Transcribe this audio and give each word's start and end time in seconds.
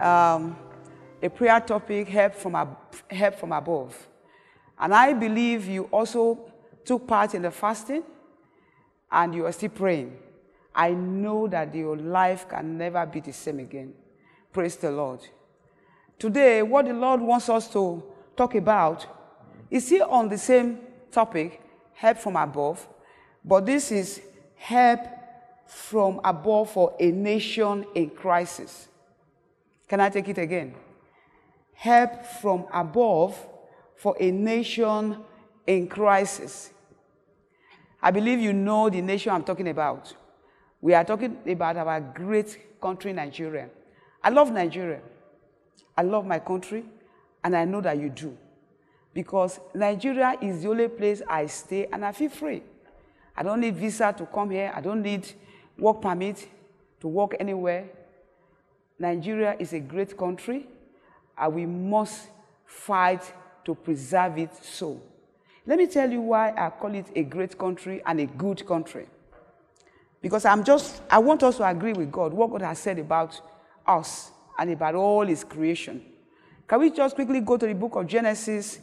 um, 0.02 0.56
a 1.22 1.30
prayer 1.30 1.60
topic, 1.62 2.08
help 2.08 2.36
from, 2.36 2.56
ab- 2.56 2.78
help 3.10 3.36
from 3.40 3.54
above. 3.54 4.08
And 4.78 4.94
I 4.94 5.14
believe 5.14 5.66
you 5.68 5.86
also 5.86 6.52
took 6.86 7.08
part 7.08 7.34
in 7.34 7.42
the 7.42 7.52
fasting 7.52 8.04
and 9.12 9.34
you 9.34 9.46
are 9.46 9.52
still 9.52 9.70
praying. 9.70 10.18
I 10.76 10.92
know 10.92 11.48
that 11.48 11.74
your 11.74 11.98
life 11.98 12.48
can 12.48 12.78
never 12.78 13.06
be 13.06 13.20
the 13.20 13.34
same 13.34 13.60
again. 13.60 13.94
Praise 14.54 14.76
the 14.76 14.92
Lord. 14.92 15.22
Today, 16.20 16.62
what 16.62 16.86
the 16.86 16.94
Lord 16.94 17.22
wants 17.22 17.50
us 17.50 17.72
to 17.74 18.04
talk 18.36 18.56
about 18.56 19.08
is 19.72 19.86
still 19.86 20.08
on 20.10 20.30
the 20.30 20.38
same 20.38 20.80
topic, 21.12 21.62
help 21.94 22.18
from 22.18 22.36
above, 22.36 22.88
but 23.44 23.66
this 23.66 23.92
is 23.92 24.22
help 24.56 25.00
from 25.70 26.20
above 26.24 26.72
for 26.72 26.96
a 27.00 27.12
nation 27.12 27.86
in 27.94 28.10
crisis. 28.10 28.88
Can 29.88 30.00
I 30.00 30.10
take 30.10 30.28
it 30.28 30.40
again? 30.40 30.74
Help 31.74 32.26
from 32.26 32.66
above 32.74 33.38
for 33.96 34.16
a 34.20 34.32
nation 34.32 35.18
in 35.68 35.88
crisis. 35.88 36.72
I 38.02 38.10
believe 38.10 38.40
you 38.40 38.52
know 38.52 38.90
the 38.90 39.00
nation 39.02 39.32
I'm 39.32 39.44
talking 39.44 39.68
about. 39.68 40.12
We 40.82 40.96
are 40.96 41.04
talking 41.04 41.38
about 41.48 41.78
our 41.78 42.02
great 42.02 42.82
country, 42.82 43.14
Nigeria. 43.14 43.70
I 44.24 44.30
love 44.30 44.52
Nigeria. 44.52 45.02
I 45.96 46.02
love 46.02 46.26
my 46.26 46.40
country, 46.40 46.84
and 47.44 47.56
I 47.56 47.66
know 47.66 47.82
that 47.82 48.00
you 48.00 48.10
do. 48.10 48.36
Because 49.14 49.60
Nigeria 49.76 50.36
is 50.42 50.64
the 50.64 50.70
only 50.70 50.88
place 50.88 51.22
I 51.30 51.46
stay 51.46 51.86
and 51.94 52.04
I 52.04 52.12
feel 52.12 52.30
free. 52.30 52.64
I 53.38 53.44
don't 53.44 53.60
need 53.60 53.76
visa 53.76 54.14
to 54.18 54.26
come 54.26 54.50
here. 54.50 54.72
I 54.74 54.82
don't 54.82 55.02
need 55.04 55.28
work 55.80 56.02
permit 56.02 56.48
to 57.00 57.08
work 57.08 57.36
anywhere. 57.40 57.86
Nigeria 58.98 59.56
is 59.58 59.74
a 59.74 59.80
great 59.80 60.18
country, 60.18 60.68
and 61.38 61.54
we 61.54 61.66
must 61.66 62.28
fight 62.66 63.34
to 63.66 63.74
preserve 63.74 64.38
it 64.38 64.54
so. 64.62 65.02
Let 65.66 65.78
me 65.78 65.88
tell 65.88 66.12
you 66.12 66.22
why 66.22 66.54
I 66.58 66.70
call 66.70 66.94
it 66.96 67.08
a 67.16 67.24
great 67.24 67.58
country 67.58 68.02
and 68.06 68.20
a 68.20 68.26
good 68.26 68.66
country. 68.66 69.08
Because 70.22 70.44
I'm 70.44 70.64
just, 70.64 71.02
I 71.10 71.20
want 71.20 71.44
us 71.44 71.58
to 71.58 71.68
agree 71.68 71.94
with 71.94 72.12
God, 72.12 72.34
what 72.34 72.52
God 72.52 72.62
has 72.62 72.80
said 72.80 73.00
about 73.00 73.40
us 73.88 74.32
and 74.58 74.72
about 74.72 74.96
all 74.96 75.26
His 75.26 75.44
creation. 75.44 76.04
Can 76.68 76.80
we 76.80 76.92
just 76.92 77.16
quickly 77.16 77.40
go 77.40 77.58
to 77.58 77.66
the 77.66 77.74
book 77.74 77.96
of 77.96 78.06
Genesis, 78.06 78.80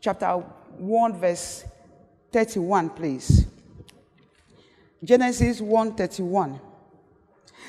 chapter 0.00 0.26
1, 0.26 1.18
verse 1.18 1.64
31, 2.30 2.90
please? 2.90 3.46
Genesis 5.02 5.60
1:31. 5.60 6.60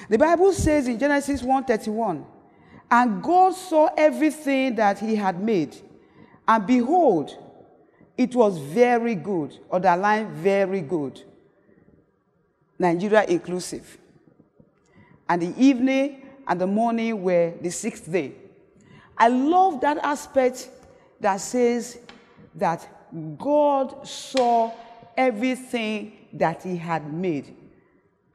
The 0.09 0.17
Bible 0.17 0.53
says 0.53 0.87
in 0.87 0.97
Genesis 0.97 1.41
1:31, 1.41 2.25
and 2.89 3.21
God 3.21 3.53
saw 3.53 3.89
everything 3.95 4.75
that 4.75 4.99
he 4.99 5.15
had 5.15 5.41
made, 5.41 5.75
and 6.47 6.65
behold, 6.65 7.37
it 8.17 8.35
was 8.35 8.57
very 8.57 9.15
good. 9.15 9.57
Underline 9.71 10.27
very 10.33 10.81
good. 10.81 11.21
Nigeria 12.77 13.23
inclusive. 13.25 13.97
And 15.27 15.41
the 15.41 15.53
evening 15.63 16.25
and 16.47 16.59
the 16.59 16.67
morning 16.67 17.21
were 17.21 17.53
the 17.61 17.69
sixth 17.69 18.11
day. 18.11 18.33
I 19.17 19.27
love 19.27 19.81
that 19.81 19.97
aspect 19.99 20.69
that 21.19 21.37
says 21.37 21.99
that 22.55 22.87
God 23.37 24.07
saw 24.07 24.71
everything 25.15 26.13
that 26.33 26.63
he 26.63 26.77
had 26.77 27.11
made 27.13 27.55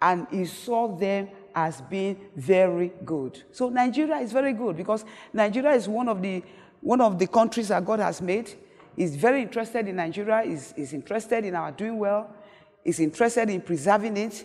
and 0.05 0.27
he 0.31 0.45
saw 0.45 0.89
them 0.95 1.29
as 1.55 1.81
being 1.81 2.19
very 2.37 2.93
good. 3.05 3.43
So 3.53 3.71
Nigeria 3.71 4.17
is 4.17 4.33
very 4.33 4.53
good 4.53 4.77
because 4.77 5.05
Nigeria 5.33 5.73
is 5.73 5.89
one 5.89 6.09
of 6.09 6.21
the 6.21 6.43
one 6.81 7.01
of 7.01 7.19
the 7.19 7.27
countries 7.27 7.69
that 7.69 7.85
God 7.87 8.01
has 8.01 8.21
made. 8.21 8.53
He's 8.95 9.17
very 9.17 9.41
interested 9.41 9.89
in 9.89 9.97
Nigeria, 9.97 10.43
is 10.43 10.75
is 10.77 10.93
interested 10.93 11.45
in 11.45 11.55
our 11.55 11.73
doing 11.73 11.99
well, 11.99 12.29
is 12.85 13.01
interested 13.01 13.49
in 13.49 13.63
preserving 13.63 14.17
it. 14.19 14.45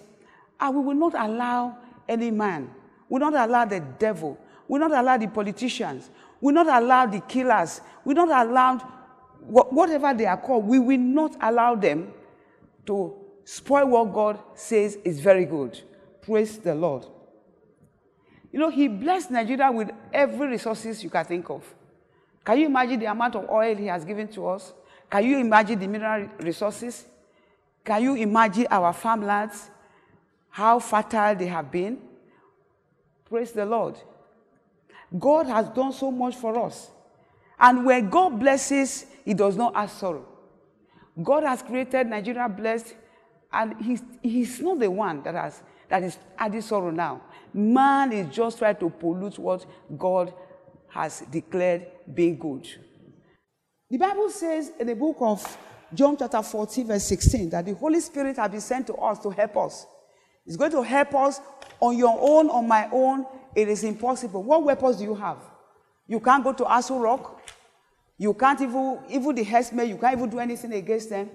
And 0.59 0.75
we 0.75 0.81
will 0.81 0.95
not 0.95 1.13
allow 1.13 1.77
any 2.07 2.31
man, 2.31 2.69
we 3.09 3.19
will 3.19 3.31
not 3.31 3.49
allow 3.49 3.65
the 3.65 3.81
devil, 3.81 4.37
we 4.67 4.79
will 4.79 4.87
not 4.87 4.97
allow 4.97 5.17
the 5.17 5.27
politicians, 5.27 6.09
we 6.39 6.53
will 6.53 6.63
not 6.63 6.81
allow 6.81 7.05
the 7.05 7.19
killers, 7.21 7.81
we 8.05 8.13
will 8.13 8.25
not 8.25 8.47
allow 8.47 8.77
whatever 9.41 10.13
they 10.13 10.25
are 10.25 10.37
called, 10.37 10.65
we 10.65 10.79
will 10.79 10.97
not 10.97 11.35
allow 11.41 11.75
them 11.75 12.13
to 12.85 13.18
spoil 13.49 13.87
what 13.87 14.13
God 14.13 14.39
says 14.53 14.99
is 15.03 15.19
very 15.19 15.43
good. 15.43 15.81
Praise 16.21 16.59
the 16.59 16.75
Lord. 16.75 17.03
You 18.51 18.59
know, 18.59 18.69
He 18.69 18.87
blessed 18.87 19.31
Nigeria 19.31 19.71
with 19.71 19.89
every 20.13 20.49
resources 20.49 21.03
you 21.03 21.09
can 21.09 21.25
think 21.25 21.49
of. 21.49 21.63
Can 22.45 22.59
you 22.59 22.67
imagine 22.67 22.99
the 22.99 23.07
amount 23.07 23.35
of 23.35 23.49
oil 23.49 23.75
He 23.75 23.87
has 23.87 24.05
given 24.05 24.27
to 24.29 24.47
us? 24.49 24.71
Can 25.09 25.23
you 25.25 25.39
imagine 25.39 25.79
the 25.79 25.87
mineral 25.87 26.29
resources? 26.39 27.05
Can 27.83 28.03
you 28.03 28.13
imagine 28.13 28.67
our 28.69 28.93
farmlands, 28.93 29.71
how 30.51 30.77
fertile 30.77 31.35
they 31.35 31.47
have 31.47 31.71
been? 31.71 31.97
Praise 33.27 33.51
the 33.51 33.65
Lord. 33.65 33.95
God 35.17 35.47
has 35.47 35.69
done 35.69 35.91
so 35.91 36.11
much 36.11 36.35
for 36.35 36.67
us. 36.67 36.91
And 37.59 37.83
when 37.83 38.11
God 38.11 38.39
blesses, 38.39 39.07
He 39.25 39.33
does 39.33 39.55
not 39.57 39.75
ask 39.75 39.99
sorrow. 39.99 40.27
God 41.23 41.43
has 41.43 41.63
created 41.63 42.05
Nigeria 42.05 42.47
blessed, 42.47 42.93
and 43.51 43.75
he's, 43.81 44.03
he's 44.21 44.59
not 44.59 44.79
the 44.79 44.89
one 44.89 45.23
that 45.23 45.35
has 45.35 45.61
that 45.89 46.03
is 46.03 46.17
adding 46.37 46.61
sorrow 46.61 46.91
now. 46.91 47.21
Man 47.53 48.11
is 48.13 48.33
just 48.33 48.59
trying 48.59 48.75
to 48.77 48.89
pollute 48.89 49.39
what 49.39 49.65
God 49.97 50.33
has 50.89 51.21
declared 51.31 51.87
being 52.13 52.37
good. 52.37 52.67
The 53.89 53.97
Bible 53.97 54.29
says 54.29 54.71
in 54.79 54.87
the 54.87 54.95
book 54.95 55.17
of 55.19 55.57
John 55.93 56.15
chapter 56.15 56.41
14, 56.43 56.87
verse 56.87 57.05
16, 57.05 57.49
that 57.49 57.65
the 57.65 57.73
Holy 57.73 57.99
Spirit 57.99 58.37
has 58.37 58.51
been 58.51 58.61
sent 58.61 58.87
to 58.87 58.93
us 58.93 59.17
to 59.19 59.31
help 59.31 59.57
us. 59.57 59.87
It's 60.45 60.55
going 60.55 60.71
to 60.71 60.83
help 60.83 61.15
us 61.15 61.41
on 61.79 61.97
your 61.97 62.15
own, 62.19 62.49
on 62.49 62.67
my 62.67 62.87
own. 62.91 63.25
It 63.55 63.67
is 63.67 63.83
impossible. 63.83 64.43
What 64.43 64.63
weapons 64.63 64.97
do 64.97 65.03
you 65.03 65.15
have? 65.15 65.37
You 66.07 66.19
can't 66.19 66.43
go 66.43 66.53
to 66.53 66.63
Aso 66.63 67.01
Rock. 67.01 67.41
You 68.17 68.33
can't 68.35 68.61
even, 68.61 68.99
even 69.09 69.33
the 69.33 69.43
herdsmen, 69.43 69.89
you 69.89 69.97
can't 69.97 70.17
even 70.17 70.29
do 70.29 70.39
anything 70.39 70.73
against 70.73 71.09
them. 71.09 71.29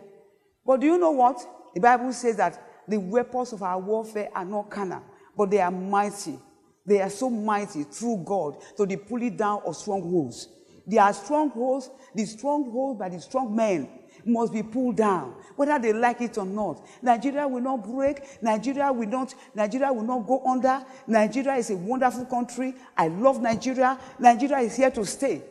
But 0.64 0.80
do 0.80 0.86
you 0.86 0.98
know 0.98 1.10
what? 1.10 1.44
The 1.74 1.80
Bible 1.80 2.12
says 2.12 2.36
that 2.36 2.60
the 2.86 2.98
weapons 2.98 3.52
of 3.52 3.62
our 3.62 3.78
warfare 3.78 4.30
are 4.34 4.44
not 4.44 4.70
carnal, 4.70 5.02
but 5.36 5.50
they 5.50 5.60
are 5.60 5.70
mighty. 5.70 6.38
They 6.86 7.00
are 7.00 7.10
so 7.10 7.30
mighty 7.30 7.84
through 7.84 8.22
God 8.24 8.56
to 8.76 8.86
the 8.86 8.96
pulling 8.96 9.36
down 9.36 9.62
of 9.66 9.76
strongholds. 9.76 10.48
There 10.86 11.02
are 11.02 11.12
strongholds, 11.14 11.90
the 12.14 12.26
strongholds 12.26 12.98
by 12.98 13.08
the 13.08 13.20
strong 13.20 13.56
men 13.56 13.88
must 14.26 14.52
be 14.52 14.62
pulled 14.62 14.96
down, 14.96 15.34
whether 15.56 15.78
they 15.78 15.92
like 15.92 16.20
it 16.20 16.36
or 16.38 16.44
not. 16.44 16.86
Nigeria 17.02 17.48
will 17.48 17.60
not 17.60 17.84
break. 17.84 18.42
Nigeria 18.42 18.92
will 18.92 19.08
not. 19.08 19.34
Nigeria 19.54 19.92
will 19.92 20.04
not 20.04 20.26
go 20.26 20.42
under. 20.46 20.84
Nigeria 21.06 21.54
is 21.54 21.70
a 21.70 21.76
wonderful 21.76 22.26
country. 22.26 22.74
I 22.96 23.08
love 23.08 23.40
Nigeria. 23.40 23.98
Nigeria 24.18 24.58
is 24.58 24.76
here 24.76 24.90
to 24.90 25.04
stay. 25.04 25.42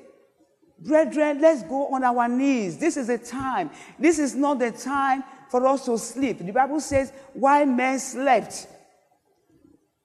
Brethren, 0.79 1.39
let's 1.39 1.63
go 1.63 1.87
on 1.93 2.03
our 2.03 2.27
knees. 2.27 2.77
This 2.77 2.97
is 2.97 3.07
the 3.07 3.17
time. 3.17 3.69
This 3.97 4.19
is 4.19 4.35
not 4.35 4.59
the 4.59 4.71
time 4.71 5.23
for 5.53 5.67
us 5.67 5.85
to 5.85 5.95
sleep. 5.99 6.39
The 6.39 6.51
Bible 6.51 6.79
says, 6.79 7.13
while 7.31 7.63
men 7.67 7.99
slept, 7.99 8.65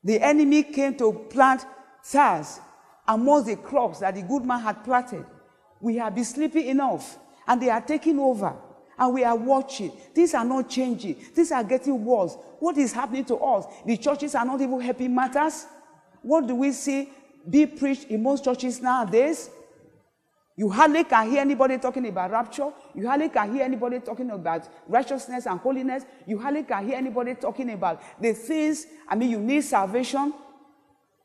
the 0.05 0.21
enemy 0.21 0.63
came 0.63 0.95
to 0.97 1.11
plant 1.31 1.65
tares 2.07 2.61
amongst 3.07 3.47
the 3.47 3.57
crops 3.57 4.01
that 4.01 4.15
the 4.15 4.21
good 4.21 4.45
man 4.45 4.61
had 4.61 4.85
planted. 4.85 5.25
We 5.81 5.97
have 5.97 6.15
been 6.15 6.27
sleeping 6.27 6.67
enough, 6.67 7.17
and 7.47 7.63
they 7.63 7.71
are 7.71 7.81
taking 7.81 8.19
over. 8.19 8.55
And 8.99 9.15
we 9.15 9.25
are 9.25 9.35
watching. 9.35 9.91
Things 10.15 10.35
are 10.35 10.45
not 10.45 10.69
changing. 10.69 11.15
Things 11.15 11.51
are 11.51 11.65
getting 11.65 12.05
worse. 12.05 12.37
What 12.59 12.77
is 12.77 12.93
happening 12.93 13.25
to 13.25 13.37
us? 13.37 13.65
The 13.87 13.97
churches 13.97 14.35
are 14.35 14.45
not 14.45 14.61
even 14.61 14.79
helping 14.83 15.15
matters. 15.15 15.65
What 16.21 16.47
do 16.47 16.57
we 16.57 16.73
see 16.73 17.09
be 17.49 17.65
preached 17.65 18.09
in 18.11 18.23
most 18.23 18.45
churches 18.45 18.83
nowadays? 18.83 19.49
You 20.59 20.69
hardly 20.69 21.05
can 21.05 21.31
hear 21.31 21.41
anybody 21.41 21.79
talking 21.79 22.09
about 22.09 22.33
rapture. 22.33 22.73
You 22.93 23.07
hardly 23.07 23.29
can 23.29 23.55
hear 23.55 23.63
anybody 23.63 24.01
talking 24.01 24.29
about 24.33 24.69
righteousness 24.89 25.47
and 25.47 25.61
holiness. 25.61 26.03
You 26.27 26.37
hardly 26.37 26.65
can 26.65 26.85
hear 26.85 26.97
anybody 26.97 27.37
talking 27.37 27.71
about 27.71 28.03
the 28.21 28.33
things. 28.33 28.85
I 29.09 29.15
mean, 29.15 29.31
you 29.31 29.39
need 29.39 29.61
salvation. 29.61 30.35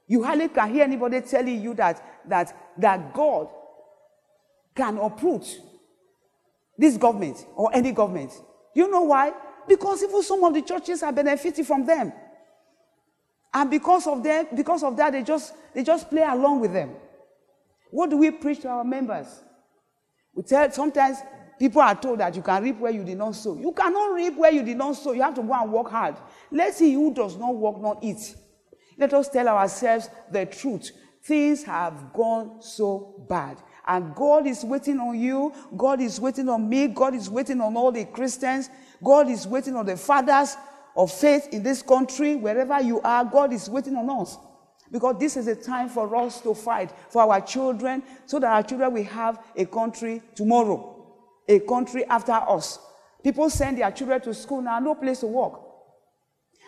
You 0.05 0.21
hardly 0.23 0.49
can 0.49 0.71
hear 0.71 0.83
anybody 0.83 1.19
telling 1.21 1.59
you 1.63 1.73
that, 1.73 2.29
that, 2.29 2.55
that 2.77 3.11
God 3.11 3.47
can 4.75 4.99
uproot 4.99 5.47
this 6.77 6.95
government 6.97 7.43
or 7.55 7.73
any 7.73 7.91
government. 7.91 8.33
You 8.75 8.87
know 8.87 9.01
why? 9.01 9.33
Because 9.67 10.03
even 10.03 10.21
some 10.21 10.43
of 10.43 10.53
the 10.53 10.61
churches 10.61 11.01
are 11.01 11.11
benefiting 11.11 11.65
from 11.65 11.87
them. 11.87 12.13
And 13.51 13.67
because 13.71 14.05
of 14.05 14.21
them, 14.21 14.45
because 14.55 14.83
of 14.83 14.95
that, 14.97 15.13
they 15.13 15.23
just 15.23 15.55
they 15.73 15.83
just 15.83 16.07
play 16.07 16.21
along 16.21 16.59
with 16.59 16.73
them. 16.73 16.91
What 17.93 18.09
do 18.09 18.17
we 18.17 18.31
preach 18.31 18.61
to 18.61 18.69
our 18.69 18.83
members? 18.83 19.27
We 20.33 20.41
tell 20.41 20.71
sometimes 20.71 21.19
people 21.59 21.79
are 21.79 21.93
told 21.93 22.21
that 22.21 22.35
you 22.35 22.41
can 22.41 22.63
reap 22.63 22.79
where 22.79 22.91
you 22.91 23.03
did 23.03 23.19
not 23.19 23.35
sow. 23.35 23.55
You 23.55 23.71
cannot 23.71 24.15
reap 24.15 24.35
where 24.35 24.51
you 24.51 24.63
did 24.63 24.77
not 24.77 24.93
sow. 24.93 25.11
You 25.11 25.21
have 25.21 25.35
to 25.35 25.43
go 25.43 25.53
and 25.53 25.71
work 25.71 25.91
hard. 25.91 26.15
Let's 26.49 26.77
see 26.77 26.91
who 26.91 27.13
does 27.13 27.37
not 27.37 27.55
work, 27.55 27.79
not 27.79 27.99
eat. 28.01 28.35
Let 28.97 29.13
us 29.13 29.29
tell 29.29 29.47
ourselves 29.47 30.09
the 30.31 30.47
truth. 30.47 30.89
Things 31.23 31.63
have 31.65 32.11
gone 32.13 32.63
so 32.63 33.27
bad. 33.29 33.61
And 33.85 34.15
God 34.15 34.47
is 34.47 34.63
waiting 34.63 34.99
on 34.99 35.19
you. 35.19 35.53
God 35.77 36.01
is 36.01 36.19
waiting 36.19 36.49
on 36.49 36.67
me. 36.67 36.87
God 36.87 37.13
is 37.13 37.29
waiting 37.29 37.61
on 37.61 37.77
all 37.77 37.91
the 37.91 38.05
Christians. 38.05 38.71
God 39.03 39.29
is 39.29 39.45
waiting 39.45 39.75
on 39.75 39.85
the 39.85 39.97
fathers 39.97 40.57
of 40.97 41.11
faith 41.11 41.47
in 41.51 41.61
this 41.61 41.83
country, 41.83 42.33
wherever 42.37 42.81
you 42.81 43.01
are. 43.01 43.23
God 43.23 43.53
is 43.53 43.69
waiting 43.69 43.95
on 43.95 44.09
us. 44.09 44.35
Because 44.93 45.15
this 45.17 45.37
is 45.37 45.47
a 45.47 45.55
time 45.55 45.89
for 45.89 46.15
us 46.15 46.39
to 46.41 46.53
fight 46.53 46.93
for 47.09 47.23
our 47.23 47.41
children 47.41 48.03
so 48.27 48.39
that 48.39 48.53
our 48.53 48.61
children 48.61 48.93
will 48.93 49.03
have 49.03 49.43
a 49.55 49.65
country 49.65 50.21
tomorrow, 50.35 51.03
a 51.49 51.59
country 51.61 52.05
after 52.05 52.33
us. 52.33 52.77
People 53.23 53.49
send 53.49 53.79
their 53.79 53.89
children 53.89 54.21
to 54.21 54.35
school 54.35 54.61
now, 54.61 54.77
no 54.77 54.93
place 54.93 55.21
to 55.21 55.25
work. 55.25 55.59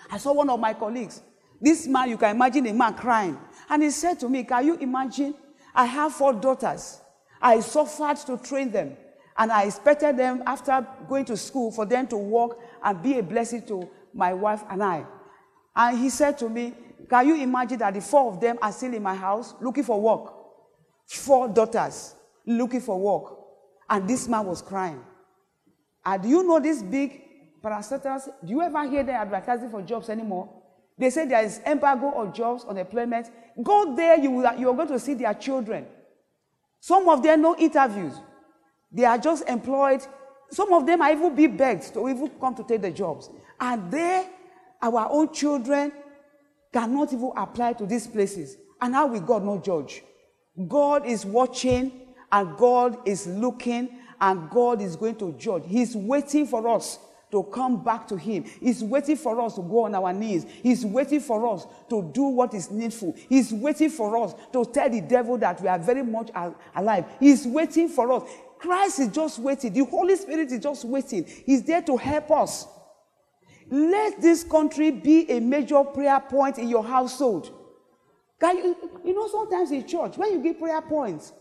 I 0.09 0.17
saw 0.17 0.33
one 0.33 0.49
of 0.49 0.59
my 0.59 0.73
colleagues. 0.73 1.21
This 1.61 1.85
man, 1.85 2.09
you 2.09 2.17
can 2.17 2.35
imagine 2.35 2.65
a 2.65 2.73
man 2.73 2.95
crying. 2.95 3.37
And 3.69 3.83
he 3.83 3.91
said 3.91 4.19
to 4.21 4.27
me, 4.27 4.43
Can 4.43 4.65
you 4.65 4.75
imagine? 4.77 5.35
I 5.75 5.85
have 5.85 6.13
four 6.13 6.33
daughters. 6.33 6.99
I 7.39 7.59
suffered 7.59 8.17
to 8.25 8.37
train 8.37 8.71
them. 8.71 8.97
And 9.37 9.51
I 9.51 9.63
expected 9.65 10.17
them, 10.17 10.41
after 10.47 10.85
going 11.07 11.25
to 11.25 11.37
school, 11.37 11.71
for 11.71 11.85
them 11.85 12.07
to 12.07 12.17
work 12.17 12.57
and 12.83 13.03
be 13.03 13.19
a 13.19 13.23
blessing 13.23 13.61
to 13.67 13.87
my 14.13 14.33
wife 14.33 14.63
and 14.69 14.83
I. 14.83 15.05
And 15.75 15.97
he 15.97 16.09
said 16.09 16.37
to 16.39 16.49
me, 16.49 16.73
Can 17.09 17.27
you 17.27 17.35
imagine 17.35 17.79
that 17.79 17.93
the 17.93 18.01
four 18.01 18.31
of 18.31 18.39
them 18.39 18.57
are 18.61 18.71
still 18.71 18.93
in 18.93 19.03
my 19.03 19.15
house 19.15 19.53
looking 19.61 19.83
for 19.83 19.99
work? 19.99 20.33
Four 21.05 21.49
daughters 21.49 22.15
looking 22.45 22.81
for 22.81 22.99
work. 22.99 23.37
And 23.89 24.07
this 24.07 24.27
man 24.27 24.45
was 24.45 24.61
crying. 24.61 25.01
And 26.03 26.21
do 26.23 26.29
you 26.29 26.43
know 26.43 26.59
these 26.59 26.81
big 26.81 27.21
parastatals? 27.61 28.29
Do 28.43 28.51
you 28.51 28.61
ever 28.61 28.87
hear 28.87 29.03
them 29.03 29.15
advertising 29.15 29.69
for 29.69 29.81
jobs 29.81 30.09
anymore? 30.09 30.49
They 30.97 31.09
say 31.09 31.25
there 31.27 31.43
is 31.43 31.59
embargo 31.65 32.07
on 32.07 32.33
jobs, 32.33 32.63
unemployment. 32.63 33.29
Go 33.61 33.95
there, 33.95 34.17
you, 34.17 34.31
will, 34.31 34.57
you 34.57 34.69
are 34.69 34.75
going 34.75 34.87
to 34.87 34.99
see 34.99 35.13
their 35.13 35.33
children. 35.33 35.85
Some 36.79 37.09
of 37.09 37.21
them 37.21 37.41
no 37.41 37.55
interviews. 37.57 38.13
They 38.91 39.05
are 39.05 39.17
just 39.17 39.47
employed. 39.49 40.01
Some 40.51 40.71
of 40.71 40.85
them 40.85 41.01
are 41.01 41.11
even 41.11 41.35
be 41.35 41.47
begged 41.47 41.93
to 41.93 42.07
even 42.07 42.29
come 42.39 42.55
to 42.55 42.63
take 42.63 42.81
the 42.81 42.91
jobs. 42.91 43.29
And 43.59 43.91
they, 43.91 44.27
our 44.81 45.07
own 45.09 45.33
children, 45.33 45.91
cannot 46.71 47.13
even 47.13 47.31
apply 47.37 47.73
to 47.73 47.85
these 47.85 48.07
places. 48.07 48.57
And 48.81 48.93
how 48.93 49.07
will 49.07 49.21
God 49.21 49.43
not 49.43 49.63
judge? 49.63 50.03
God 50.67 51.05
is 51.05 51.25
watching 51.25 51.91
and 52.31 52.57
God 52.57 52.97
is 53.05 53.27
looking 53.27 53.99
and 54.19 54.49
God 54.49 54.81
is 54.81 54.95
going 54.95 55.15
to 55.17 55.33
judge. 55.33 55.63
He's 55.65 55.95
waiting 55.95 56.45
for 56.45 56.67
us 56.67 56.99
to 57.31 57.43
come 57.43 57.83
back 57.83 58.07
to 58.07 58.17
Him. 58.17 58.43
He's 58.61 58.83
waiting 58.83 59.17
for 59.17 59.39
us 59.41 59.55
to 59.55 59.61
go 59.61 59.83
on 59.83 59.95
our 59.95 60.13
knees. 60.13 60.45
He's 60.63 60.85
waiting 60.85 61.19
for 61.19 61.53
us 61.53 61.65
to 61.89 62.09
do 62.13 62.23
what 62.23 62.53
is 62.53 62.71
needful. 62.71 63.15
He's 63.27 63.51
waiting 63.51 63.89
for 63.89 64.23
us 64.23 64.33
to 64.53 64.65
tell 64.65 64.89
the 64.89 65.01
devil 65.01 65.37
that 65.39 65.61
we 65.61 65.67
are 65.67 65.79
very 65.79 66.03
much 66.03 66.29
alive. 66.75 67.05
He's 67.19 67.45
waiting 67.45 67.89
for 67.89 68.11
us. 68.13 68.23
Christ 68.59 68.99
is 68.99 69.09
just 69.09 69.39
waiting. 69.39 69.73
The 69.73 69.83
Holy 69.85 70.15
Spirit 70.15 70.51
is 70.51 70.59
just 70.59 70.85
waiting. 70.85 71.25
He's 71.45 71.63
there 71.63 71.81
to 71.81 71.97
help 71.97 72.31
us. 72.31 72.67
Let 73.69 74.21
this 74.21 74.43
country 74.43 74.91
be 74.91 75.29
a 75.29 75.39
major 75.39 75.83
prayer 75.83 76.19
point 76.19 76.57
in 76.57 76.69
your 76.69 76.83
household. 76.83 77.51
Can 78.39 78.57
you, 78.57 78.77
you 79.03 79.15
know, 79.15 79.27
sometimes 79.27 79.71
in 79.71 79.87
church, 79.87 80.17
when 80.17 80.33
you 80.33 80.39
give 80.39 80.59
prayer 80.59 80.81
points, 80.81 81.33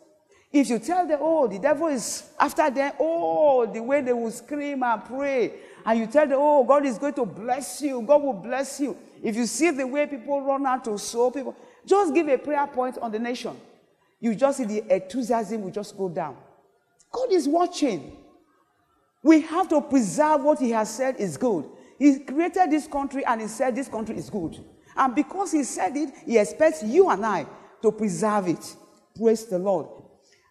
if 0.52 0.68
you 0.70 0.78
tell 0.78 1.06
them, 1.06 1.18
oh, 1.20 1.48
the 1.48 1.58
devil 1.58 1.88
is 1.88 2.30
after 2.38 2.70
them, 2.70 2.92
oh, 3.00 3.66
the 3.66 3.82
way 3.82 4.00
they 4.00 4.12
will 4.12 4.30
scream 4.30 4.84
and 4.84 5.04
pray, 5.04 5.52
and 5.84 5.98
you 5.98 6.06
tell 6.06 6.26
them, 6.26 6.38
oh, 6.40 6.62
God 6.64 6.86
is 6.86 6.96
going 6.96 7.14
to 7.14 7.26
bless 7.26 7.82
you, 7.82 8.00
God 8.02 8.22
will 8.22 8.32
bless 8.32 8.78
you. 8.78 8.96
If 9.22 9.34
you 9.34 9.46
see 9.46 9.70
the 9.72 9.86
way 9.86 10.06
people 10.06 10.40
run 10.42 10.64
out 10.64 10.84
to 10.84 10.96
sow 10.96 11.30
people, 11.30 11.56
just 11.84 12.14
give 12.14 12.28
a 12.28 12.38
prayer 12.38 12.66
point 12.68 12.98
on 12.98 13.10
the 13.10 13.18
nation. 13.18 13.56
You 14.20 14.34
just 14.34 14.58
see 14.58 14.64
the 14.64 14.94
enthusiasm 14.94 15.62
will 15.62 15.72
just 15.72 15.98
go 15.98 16.08
down. 16.08 16.36
God 17.10 17.32
is 17.32 17.48
watching. 17.48 18.16
We 19.22 19.40
have 19.42 19.68
to 19.70 19.80
preserve 19.80 20.44
what 20.44 20.60
He 20.60 20.70
has 20.70 20.94
said 20.94 21.16
is 21.16 21.36
good. 21.36 21.64
He 21.98 22.20
created 22.20 22.70
this 22.70 22.86
country 22.86 23.24
and 23.24 23.40
He 23.40 23.48
said 23.48 23.74
this 23.74 23.88
country 23.88 24.16
is 24.16 24.30
good. 24.30 24.64
And 24.96 25.14
because 25.14 25.52
He 25.52 25.64
said 25.64 25.96
it, 25.96 26.12
He 26.26 26.38
expects 26.38 26.82
you 26.82 27.08
and 27.10 27.24
I 27.24 27.46
to 27.82 27.92
preserve 27.92 28.48
it. 28.48 28.76
Praise 29.16 29.46
the 29.46 29.58
Lord. 29.58 29.86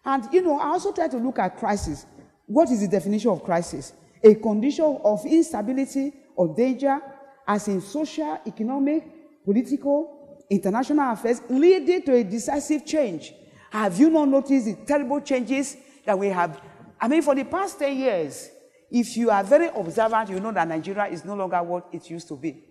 And 0.04 0.26
you 0.32 0.42
know, 0.42 0.58
I 0.58 0.68
also 0.68 0.92
try 0.92 1.08
to 1.08 1.16
look 1.16 1.38
at 1.38 1.56
crisis. 1.56 2.06
What 2.46 2.70
is 2.70 2.80
the 2.80 2.88
definition 2.88 3.30
of 3.30 3.42
crisis? 3.42 3.92
a 4.24 4.34
condition 4.34 4.98
of 5.04 5.24
instability 5.26 6.12
or 6.34 6.48
danger, 6.54 6.98
as 7.46 7.68
in 7.68 7.80
social, 7.80 8.40
economic, 8.46 9.44
political, 9.44 10.46
international 10.48 11.12
affairs, 11.12 11.42
leading 11.50 12.02
to 12.02 12.14
a 12.14 12.24
decisive 12.24 12.86
change. 12.86 13.34
Have 13.70 13.98
you 13.98 14.08
not 14.08 14.28
noticed 14.28 14.64
the 14.64 14.76
terrible 14.86 15.20
changes 15.20 15.76
that 16.06 16.18
we 16.18 16.28
have? 16.28 16.60
I 16.98 17.06
mean, 17.06 17.20
for 17.20 17.34
the 17.34 17.44
past 17.44 17.78
10 17.78 17.96
years, 17.96 18.50
if 18.94 19.16
you 19.16 19.28
are 19.28 19.42
very 19.42 19.70
observant, 19.74 20.30
you 20.30 20.38
know 20.38 20.52
that 20.52 20.68
Nigeria 20.68 21.06
is 21.06 21.24
no 21.24 21.34
longer 21.34 21.60
what 21.64 21.88
it 21.92 22.08
used 22.08 22.28
to 22.28 22.36
be. 22.36 22.62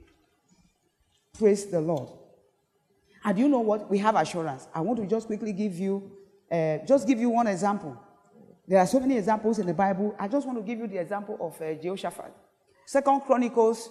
Praise 1.38 1.66
the 1.66 1.82
Lord. 1.82 2.12
And 3.26 3.38
you 3.38 3.50
know 3.50 3.60
what? 3.60 3.92
We 3.92 3.98
have 3.98 4.16
assurance. 4.16 4.66
I 4.74 4.80
want 4.80 5.00
to 5.02 5.06
just 5.06 5.28
quickly 5.28 5.52
give 5.52 5.78
you, 5.78 6.12
uh, 6.50 6.78
just 6.88 7.06
give 7.06 7.20
you 7.20 7.30
one 7.30 7.48
example. 7.48 8.00
There 8.66 8.80
are 8.80 8.88
so 8.88 9.02
many 9.02 9.18
examples 9.18 9.60
in 9.60 9.66
the 9.66 9.74
Bible. 9.74 10.16
I 10.18 10.30
just 10.30 10.48
want 10.48 10.58
to 10.60 10.64
give 10.64 10.80
you 10.80 10.88
the 10.88 10.98
example 10.98 11.38
of 11.42 11.62
uh, 11.62 11.74
Jehoshaphat. 11.74 12.34
Second 12.86 13.20
Chronicles 13.22 13.90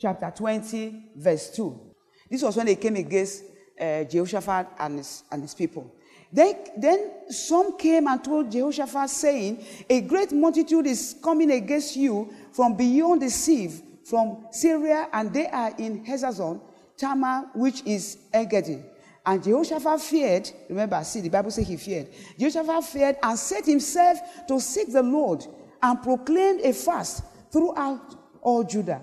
chapter 0.00 0.32
20, 0.34 1.12
verse 1.14 1.48
2. 1.50 1.80
This 2.28 2.42
was 2.42 2.56
when 2.56 2.66
they 2.66 2.74
came 2.74 2.96
against 2.96 3.44
uh, 3.80 4.02
Jehoshaphat 4.02 4.66
and 4.80 4.98
his, 4.98 5.22
and 5.30 5.42
his 5.42 5.54
people. 5.54 5.94
Then, 6.32 6.56
then 6.76 7.10
some 7.30 7.78
came 7.78 8.06
and 8.06 8.22
told 8.22 8.52
Jehoshaphat, 8.52 9.08
saying, 9.08 9.64
A 9.88 10.02
great 10.02 10.32
multitude 10.32 10.86
is 10.86 11.16
coming 11.22 11.50
against 11.50 11.96
you 11.96 12.32
from 12.52 12.76
beyond 12.76 13.22
the 13.22 13.30
sea, 13.30 13.70
from 14.04 14.46
Syria, 14.50 15.08
and 15.12 15.32
they 15.32 15.46
are 15.46 15.74
in 15.78 16.04
Hazazon, 16.04 16.60
Tamar, 16.96 17.50
which 17.54 17.82
is 17.86 18.18
Engedi. 18.32 18.82
And 19.24 19.42
Jehoshaphat 19.42 20.00
feared, 20.00 20.50
remember, 20.68 21.02
see, 21.04 21.20
the 21.20 21.28
Bible 21.28 21.50
says 21.50 21.66
he 21.66 21.76
feared. 21.76 22.08
Jehoshaphat 22.38 22.84
feared 22.84 23.16
and 23.22 23.38
set 23.38 23.66
himself 23.66 24.18
to 24.48 24.60
seek 24.60 24.92
the 24.92 25.02
Lord 25.02 25.46
and 25.82 26.02
proclaimed 26.02 26.60
a 26.62 26.72
fast 26.72 27.24
throughout 27.50 28.16
all 28.42 28.64
Judah. 28.64 29.02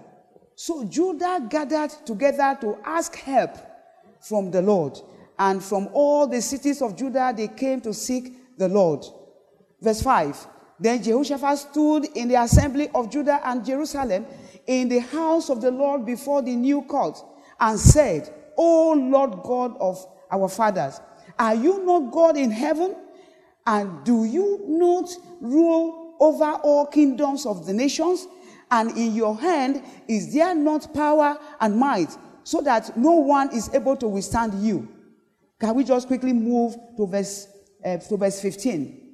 So 0.55 0.83
Judah 0.85 1.45
gathered 1.49 1.91
together 2.05 2.57
to 2.61 2.77
ask 2.83 3.15
help 3.15 3.57
from 4.19 4.51
the 4.51 4.61
Lord. 4.61 4.99
And 5.37 5.63
from 5.63 5.89
all 5.93 6.27
the 6.27 6.41
cities 6.41 6.81
of 6.81 6.95
Judah, 6.95 7.33
they 7.35 7.47
came 7.47 7.81
to 7.81 7.93
seek 7.93 8.57
the 8.57 8.69
Lord. 8.69 9.05
Verse 9.81 10.01
5 10.01 10.47
Then 10.79 11.03
Jehoshaphat 11.03 11.57
stood 11.57 12.05
in 12.15 12.27
the 12.27 12.41
assembly 12.41 12.89
of 12.95 13.11
Judah 13.11 13.41
and 13.43 13.65
Jerusalem 13.65 14.25
in 14.67 14.89
the 14.89 14.99
house 14.99 15.49
of 15.49 15.61
the 15.61 15.71
Lord 15.71 16.05
before 16.05 16.41
the 16.41 16.55
new 16.55 16.81
court 16.83 17.17
and 17.59 17.79
said, 17.79 18.33
O 18.57 18.93
Lord 18.93 19.43
God 19.43 19.77
of 19.79 20.05
our 20.31 20.49
fathers. 20.49 20.99
Are 21.37 21.55
you 21.55 21.83
not 21.83 22.11
God 22.11 22.37
in 22.37 22.51
heaven? 22.51 22.95
And 23.67 24.03
do 24.03 24.25
you 24.25 24.61
not 24.67 25.09
rule 25.41 26.15
over 26.19 26.51
all 26.63 26.85
kingdoms 26.85 27.45
of 27.45 27.65
the 27.65 27.73
nations? 27.73 28.27
And 28.71 28.91
in 28.91 29.13
your 29.13 29.37
hand 29.37 29.83
is 30.07 30.33
there 30.33 30.55
not 30.55 30.93
power 30.93 31.37
and 31.59 31.77
might, 31.77 32.15
so 32.43 32.61
that 32.61 32.95
no 32.97 33.11
one 33.11 33.53
is 33.55 33.73
able 33.73 33.97
to 33.97 34.07
withstand 34.07 34.53
you? 34.65 34.94
Can 35.59 35.75
we 35.75 35.83
just 35.83 36.07
quickly 36.07 36.33
move 36.33 36.75
to 36.97 37.07
verse, 37.07 37.47
uh, 37.83 37.97
to 37.97 38.17
verse 38.17 38.41
15? 38.41 39.13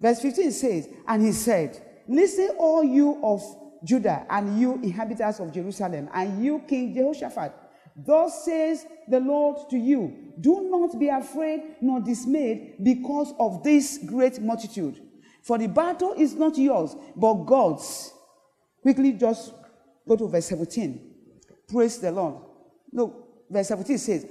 Verse 0.00 0.20
15 0.20 0.52
says, 0.52 0.88
And 1.06 1.24
he 1.24 1.32
said, 1.32 2.02
Listen, 2.08 2.50
all 2.58 2.84
you 2.84 3.20
of 3.22 3.42
Judah, 3.84 4.26
and 4.30 4.58
you 4.58 4.74
inhabitants 4.82 5.40
of 5.40 5.52
Jerusalem, 5.52 6.08
and 6.12 6.44
you, 6.44 6.62
King 6.66 6.94
Jehoshaphat. 6.94 7.54
Thus 7.96 8.44
says 8.44 8.86
the 9.08 9.20
Lord 9.20 9.70
to 9.70 9.76
you 9.76 10.32
Do 10.40 10.68
not 10.68 10.98
be 10.98 11.08
afraid 11.08 11.76
nor 11.80 12.00
dismayed 12.00 12.76
because 12.82 13.32
of 13.38 13.62
this 13.62 13.98
great 14.04 14.40
multitude. 14.40 15.00
For 15.42 15.58
the 15.58 15.68
battle 15.68 16.14
is 16.16 16.34
not 16.34 16.56
yours, 16.56 16.96
but 17.14 17.44
God's. 17.44 18.12
Quickly, 18.82 19.12
just 19.12 19.52
go 20.08 20.16
to 20.16 20.26
verse 20.26 20.46
17. 20.46 21.14
Praise 21.68 21.98
the 21.98 22.10
Lord. 22.10 22.42
Look, 22.92 23.46
verse 23.50 23.68
17 23.68 23.98
says, 23.98 24.26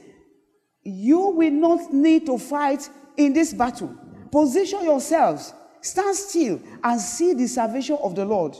You 0.83 1.29
will 1.29 1.51
not 1.51 1.93
need 1.93 2.25
to 2.25 2.37
fight 2.37 2.89
in 3.17 3.33
this 3.33 3.53
battle. 3.53 3.95
Position 4.31 4.83
yourselves, 4.83 5.53
stand 5.81 6.15
still, 6.15 6.61
and 6.83 6.99
see 6.99 7.33
the 7.33 7.47
salvation 7.47 7.97
of 8.01 8.15
the 8.15 8.25
Lord. 8.25 8.57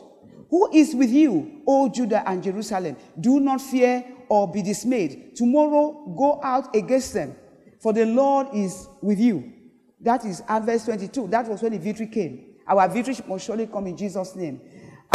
Who 0.50 0.72
is 0.72 0.94
with 0.94 1.10
you, 1.10 1.62
O 1.68 1.90
Judah 1.90 2.28
and 2.30 2.44
Jerusalem? 2.44 2.96
Do 3.20 3.40
not 3.40 3.60
fear 3.60 4.06
or 4.30 4.52
be 4.52 4.62
dismayed. 4.62 5.36
Tomorrow 5.36 6.14
go 6.18 6.40
out 6.44 6.76
against 6.76 7.14
them, 7.14 7.36
for 7.80 7.92
the 7.92 8.06
Lord 8.06 8.48
is 8.54 8.88
with 9.02 9.20
you. 9.20 9.52
That 10.00 10.26
is 10.26 10.44
verse 10.62 10.86
22. 10.86 11.28
That 11.28 11.48
was 11.48 11.62
when 11.62 11.72
the 11.72 11.80
victory 11.80 12.08
came. 12.08 12.54
Our 12.68 12.88
victory 12.88 13.16
must 13.28 13.46
surely 13.46 13.68
come 13.68 13.88
in 13.88 13.98
Jesus' 13.98 14.36
name. 14.36 14.62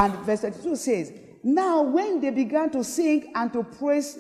And 0.01 0.15
verse 0.21 0.41
22 0.41 0.77
says, 0.77 1.13
Now 1.43 1.83
when 1.83 2.21
they 2.21 2.31
began 2.31 2.71
to 2.71 2.83
sing 2.83 3.33
and 3.35 3.53
to 3.53 3.63
praise, 3.63 4.19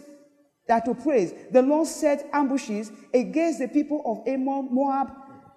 that 0.68 0.84
to 0.84 0.94
praise, 0.94 1.32
the 1.50 1.62
Lord 1.62 1.88
set 1.88 2.28
ambushes 2.32 2.92
against 3.12 3.58
the 3.58 3.68
people 3.68 4.02
of 4.04 4.28
Ammon, 4.28 4.68
Moab, 4.70 5.10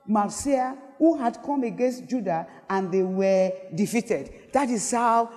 Mount 0.07 0.31
Seir, 0.31 0.75
who 0.97 1.17
had 1.17 1.41
come 1.43 1.63
against 1.63 2.07
Judah, 2.07 2.47
and 2.69 2.91
they 2.91 3.03
were 3.03 3.51
defeated. 3.75 4.51
That 4.53 4.69
is 4.69 4.89
how, 4.89 5.29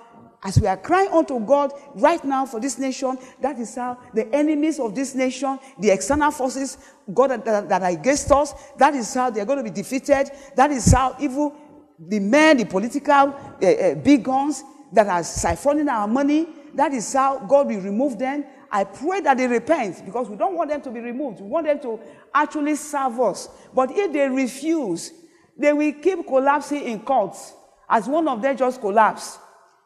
as 0.42 0.60
we 0.60 0.66
are 0.68 0.76
crying 0.76 1.08
unto 1.10 1.40
God 1.40 1.72
right 1.96 2.22
now 2.24 2.46
for 2.46 2.60
this 2.60 2.78
nation, 2.78 3.18
that 3.40 3.58
is 3.58 3.74
how 3.74 3.98
the 4.12 4.32
enemies 4.34 4.78
of 4.78 4.94
this 4.94 5.14
nation, 5.14 5.58
the 5.78 5.90
external 5.90 6.30
forces, 6.30 6.78
God 7.12 7.30
that, 7.30 7.44
that, 7.44 7.68
that 7.68 7.82
are 7.82 7.90
against 7.90 8.30
us, 8.30 8.54
that 8.78 8.94
is 8.94 9.12
how 9.12 9.30
they 9.30 9.40
are 9.40 9.46
going 9.46 9.58
to 9.58 9.64
be 9.64 9.70
defeated. 9.70 10.30
That 10.54 10.70
is 10.70 10.92
how 10.92 11.16
evil, 11.18 11.54
the 11.98 12.20
men, 12.20 12.58
the 12.58 12.66
political 12.66 13.12
uh, 13.12 13.66
uh, 13.66 13.94
big 13.96 14.22
guns 14.22 14.62
that 14.92 15.08
are 15.08 15.20
siphoning 15.20 15.90
our 15.90 16.06
money, 16.06 16.46
that 16.74 16.92
is 16.92 17.12
how 17.12 17.38
God 17.38 17.66
will 17.68 17.80
remove 17.80 18.18
them. 18.18 18.44
I 18.74 18.82
pray 18.82 19.20
that 19.20 19.36
they 19.36 19.46
repent 19.46 20.04
because 20.04 20.28
we 20.28 20.34
don't 20.34 20.56
want 20.56 20.68
them 20.68 20.82
to 20.82 20.90
be 20.90 20.98
removed. 20.98 21.40
We 21.40 21.46
want 21.46 21.66
them 21.66 21.78
to 21.82 22.00
actually 22.34 22.74
serve 22.74 23.20
us. 23.20 23.48
But 23.72 23.92
if 23.92 24.12
they 24.12 24.28
refuse, 24.28 25.12
they 25.56 25.72
will 25.72 25.92
keep 25.92 26.26
collapsing 26.26 26.82
in 26.82 26.98
courts 26.98 27.54
as 27.88 28.08
one 28.08 28.26
of 28.26 28.42
them 28.42 28.56
just 28.56 28.80
collapsed. 28.80 29.38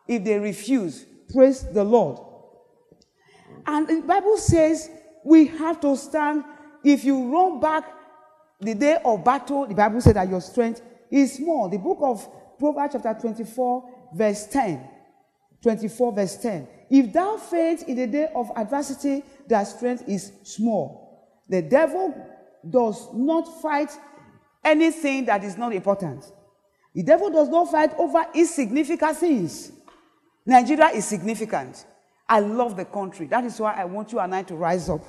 If 0.07 0.25
they 0.25 0.39
refuse, 0.39 1.05
praise 1.31 1.71
the 1.71 1.85
Lord. 1.85 2.19
And 3.67 3.87
the 3.87 4.01
Bible 4.07 4.39
says 4.39 4.89
we 5.23 5.49
have 5.49 5.81
to 5.83 5.95
stand. 5.95 6.45
If 6.83 7.05
you 7.05 7.31
run 7.31 7.61
back 7.61 7.85
the 8.59 8.75
day 8.75 9.01
of 9.05 9.23
battle, 9.23 9.67
the 9.67 9.75
Bible 9.75 10.01
says 10.01 10.15
that 10.15 10.31
your 10.31 10.41
strength 10.41 10.81
is 11.11 11.35
small. 11.35 11.69
The 11.69 11.77
book 11.77 11.99
of 12.01 12.27
Proverbs, 12.59 12.95
chapter 12.95 13.21
24, 13.21 13.91
verse 14.15 14.47
10. 14.47 14.89
24, 15.63 16.13
verse 16.15 16.37
10. 16.39 16.69
If 16.91 17.13
thou 17.13 17.37
faint 17.37 17.83
in 17.83 17.97
the 17.97 18.07
day 18.07 18.29
of 18.35 18.51
adversity, 18.57 19.23
thy 19.47 19.65
strength 19.65 20.05
is 20.07 20.33
small. 20.43 21.37
The 21.49 21.63
devil 21.63 22.15
does 22.69 23.09
not 23.15 23.61
fight 23.61 23.91
anything 24.65 25.27
that 25.27 25.45
is 25.45 25.57
not 25.57 25.75
important. 25.75 26.25
The 26.95 27.03
devil 27.03 27.31
does 27.31 27.49
not 27.49 27.71
fight 27.71 27.93
over 27.99 28.27
insignificant 28.35 29.17
things. 29.17 29.73
Nigeria 30.45 30.89
is 30.89 31.05
significant. 31.05 31.85
I 32.29 32.41
love 32.41 32.77
the 32.77 32.85
country. 32.85 33.27
That 33.27 33.45
is 33.45 33.59
why 33.61 33.75
I 33.75 33.85
want 33.85 34.13
you 34.13 34.19
and 34.19 34.35
I 34.35 34.43
to 34.45 34.57
rise 34.57 34.89
up. 34.89 35.03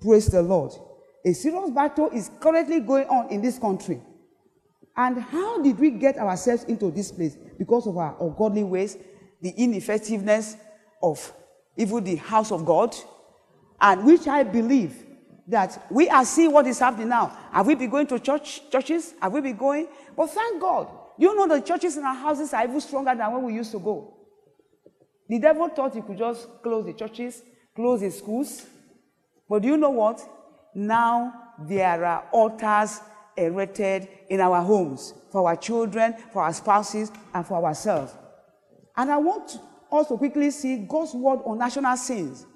Praise 0.00 0.26
the 0.26 0.42
Lord. 0.42 0.72
A 1.24 1.32
serious 1.32 1.70
battle 1.70 2.08
is 2.10 2.30
currently 2.40 2.80
going 2.80 3.06
on 3.08 3.28
in 3.30 3.42
this 3.42 3.58
country. 3.58 4.00
And 4.96 5.20
how 5.20 5.62
did 5.62 5.78
we 5.78 5.90
get 5.90 6.18
ourselves 6.18 6.64
into 6.64 6.90
this 6.90 7.12
place? 7.12 7.36
Because 7.58 7.86
of 7.86 7.96
our 7.96 8.16
ungodly 8.20 8.64
ways, 8.64 8.96
the 9.40 9.50
ineffectiveness 9.50 10.56
of 11.02 11.32
even 11.76 12.04
the 12.04 12.16
house 12.16 12.52
of 12.52 12.64
God, 12.64 12.94
and 13.80 14.04
which 14.04 14.26
I 14.26 14.42
believe 14.42 15.06
that 15.46 15.86
we 15.90 16.08
are 16.08 16.24
seeing 16.24 16.52
what 16.52 16.66
is 16.66 16.78
happening 16.78 17.08
now. 17.08 17.36
Have 17.50 17.66
we 17.66 17.74
been 17.74 17.90
going 17.90 18.06
to 18.08 18.18
church 18.18 18.70
churches? 18.70 19.14
Have 19.20 19.32
we 19.32 19.40
been 19.40 19.56
going? 19.56 19.88
But 20.16 20.30
thank 20.30 20.60
God, 20.60 20.88
you 21.18 21.34
know 21.34 21.48
the 21.48 21.60
churches 21.60 21.96
in 21.96 22.04
our 22.04 22.14
houses 22.14 22.52
are 22.52 22.64
even 22.64 22.80
stronger 22.80 23.14
than 23.14 23.32
when 23.32 23.42
we 23.42 23.54
used 23.54 23.72
to 23.72 23.78
go. 23.78 24.16
The 25.28 25.38
devil 25.38 25.68
thought 25.68 25.94
he 25.94 26.02
could 26.02 26.18
just 26.18 26.48
close 26.62 26.84
the 26.84 26.92
churches, 26.92 27.42
close 27.74 28.00
the 28.00 28.10
schools. 28.10 28.66
But 29.48 29.62
do 29.62 29.68
you 29.68 29.76
know 29.76 29.90
what? 29.90 30.20
Now 30.74 31.32
there 31.58 32.04
are 32.04 32.28
altars 32.32 33.00
erected 33.36 34.08
in 34.28 34.40
our 34.40 34.62
homes 34.62 35.14
for 35.30 35.48
our 35.48 35.56
children, 35.56 36.14
for 36.32 36.42
our 36.42 36.52
spouses, 36.52 37.10
and 37.32 37.46
for 37.46 37.64
ourselves. 37.64 38.12
And 38.96 39.10
I 39.10 39.16
want 39.16 39.58
to 39.90 40.16
quickly 40.16 40.50
see 40.50 40.76
God's 40.78 41.14
word 41.14 41.40
on 41.44 41.58
national 41.58 41.96
sins. 41.96 42.46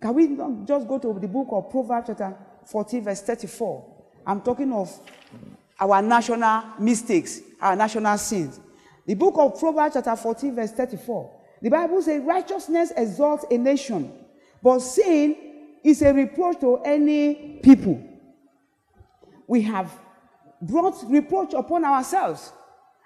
Can 0.00 0.14
we 0.14 0.26
not 0.28 0.66
just 0.66 0.86
go 0.86 0.98
to 0.98 1.18
the 1.18 1.28
book 1.28 1.48
of 1.50 1.70
Proverbs, 1.70 2.08
chapter 2.08 2.36
14, 2.66 3.04
verse 3.04 3.22
34? 3.22 3.94
I'm 4.26 4.40
talking 4.40 4.72
of 4.72 4.90
our 5.80 6.02
national 6.02 6.64
mistakes, 6.78 7.40
our 7.60 7.76
national 7.76 8.18
sins. 8.18 8.60
The 9.06 9.14
book 9.14 9.34
of 9.38 9.58
Proverbs, 9.58 9.94
chapter 9.94 10.16
14, 10.16 10.54
verse 10.54 10.72
34. 10.72 11.38
The 11.62 11.70
Bible 11.70 12.02
says, 12.02 12.22
Righteousness 12.22 12.92
exalts 12.96 13.44
a 13.50 13.58
nation, 13.58 14.12
but 14.62 14.80
sin 14.80 15.36
is 15.82 16.02
a 16.02 16.12
reproach 16.12 16.60
to 16.60 16.76
any 16.84 17.60
people. 17.62 18.02
We 19.46 19.62
have 19.62 19.90
brought 20.60 21.02
reproach 21.08 21.54
upon 21.54 21.84
ourselves. 21.84 22.52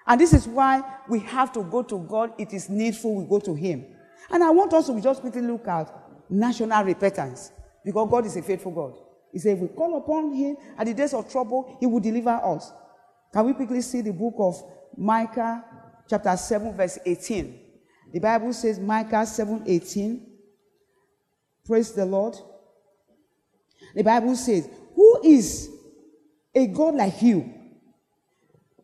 And 0.05 0.19
this 0.19 0.33
is 0.33 0.47
why 0.47 0.83
we 1.07 1.19
have 1.19 1.53
to 1.53 1.63
go 1.63 1.83
to 1.83 1.99
God. 1.99 2.33
It 2.37 2.53
is 2.53 2.69
needful 2.69 3.15
we 3.15 3.25
go 3.25 3.39
to 3.39 3.53
Him. 3.53 3.85
And 4.29 4.43
I 4.43 4.49
want 4.49 4.73
us 4.73 4.87
to 4.87 5.01
just 5.01 5.21
quickly 5.21 5.41
look 5.41 5.67
at 5.67 5.93
national 6.29 6.83
repentance 6.83 7.51
because 7.85 8.09
God 8.09 8.25
is 8.25 8.35
a 8.35 8.41
faithful 8.41 8.71
God. 8.71 8.95
He 9.31 9.39
said, 9.39 9.57
if 9.57 9.59
we 9.59 9.67
call 9.69 9.97
upon 9.97 10.33
Him 10.33 10.57
at 10.77 10.85
the 10.85 10.93
days 10.93 11.13
of 11.13 11.29
trouble, 11.31 11.77
He 11.79 11.85
will 11.85 11.99
deliver 11.99 12.29
us. 12.29 12.71
Can 13.31 13.45
we 13.45 13.53
quickly 13.53 13.81
see 13.81 14.01
the 14.01 14.13
book 14.13 14.35
of 14.37 14.61
Micah, 14.95 15.63
chapter 16.07 16.35
7, 16.37 16.73
verse 16.73 16.99
18? 17.05 17.59
The 18.13 18.19
Bible 18.19 18.53
says, 18.53 18.79
Micah 18.79 19.25
7 19.25 19.63
18. 19.65 20.27
Praise 21.65 21.91
the 21.93 22.05
Lord. 22.05 22.35
The 23.95 24.03
Bible 24.03 24.35
says, 24.35 24.69
Who 24.95 25.21
is 25.23 25.69
a 26.53 26.67
God 26.67 26.95
like 26.95 27.21
you? 27.21 27.51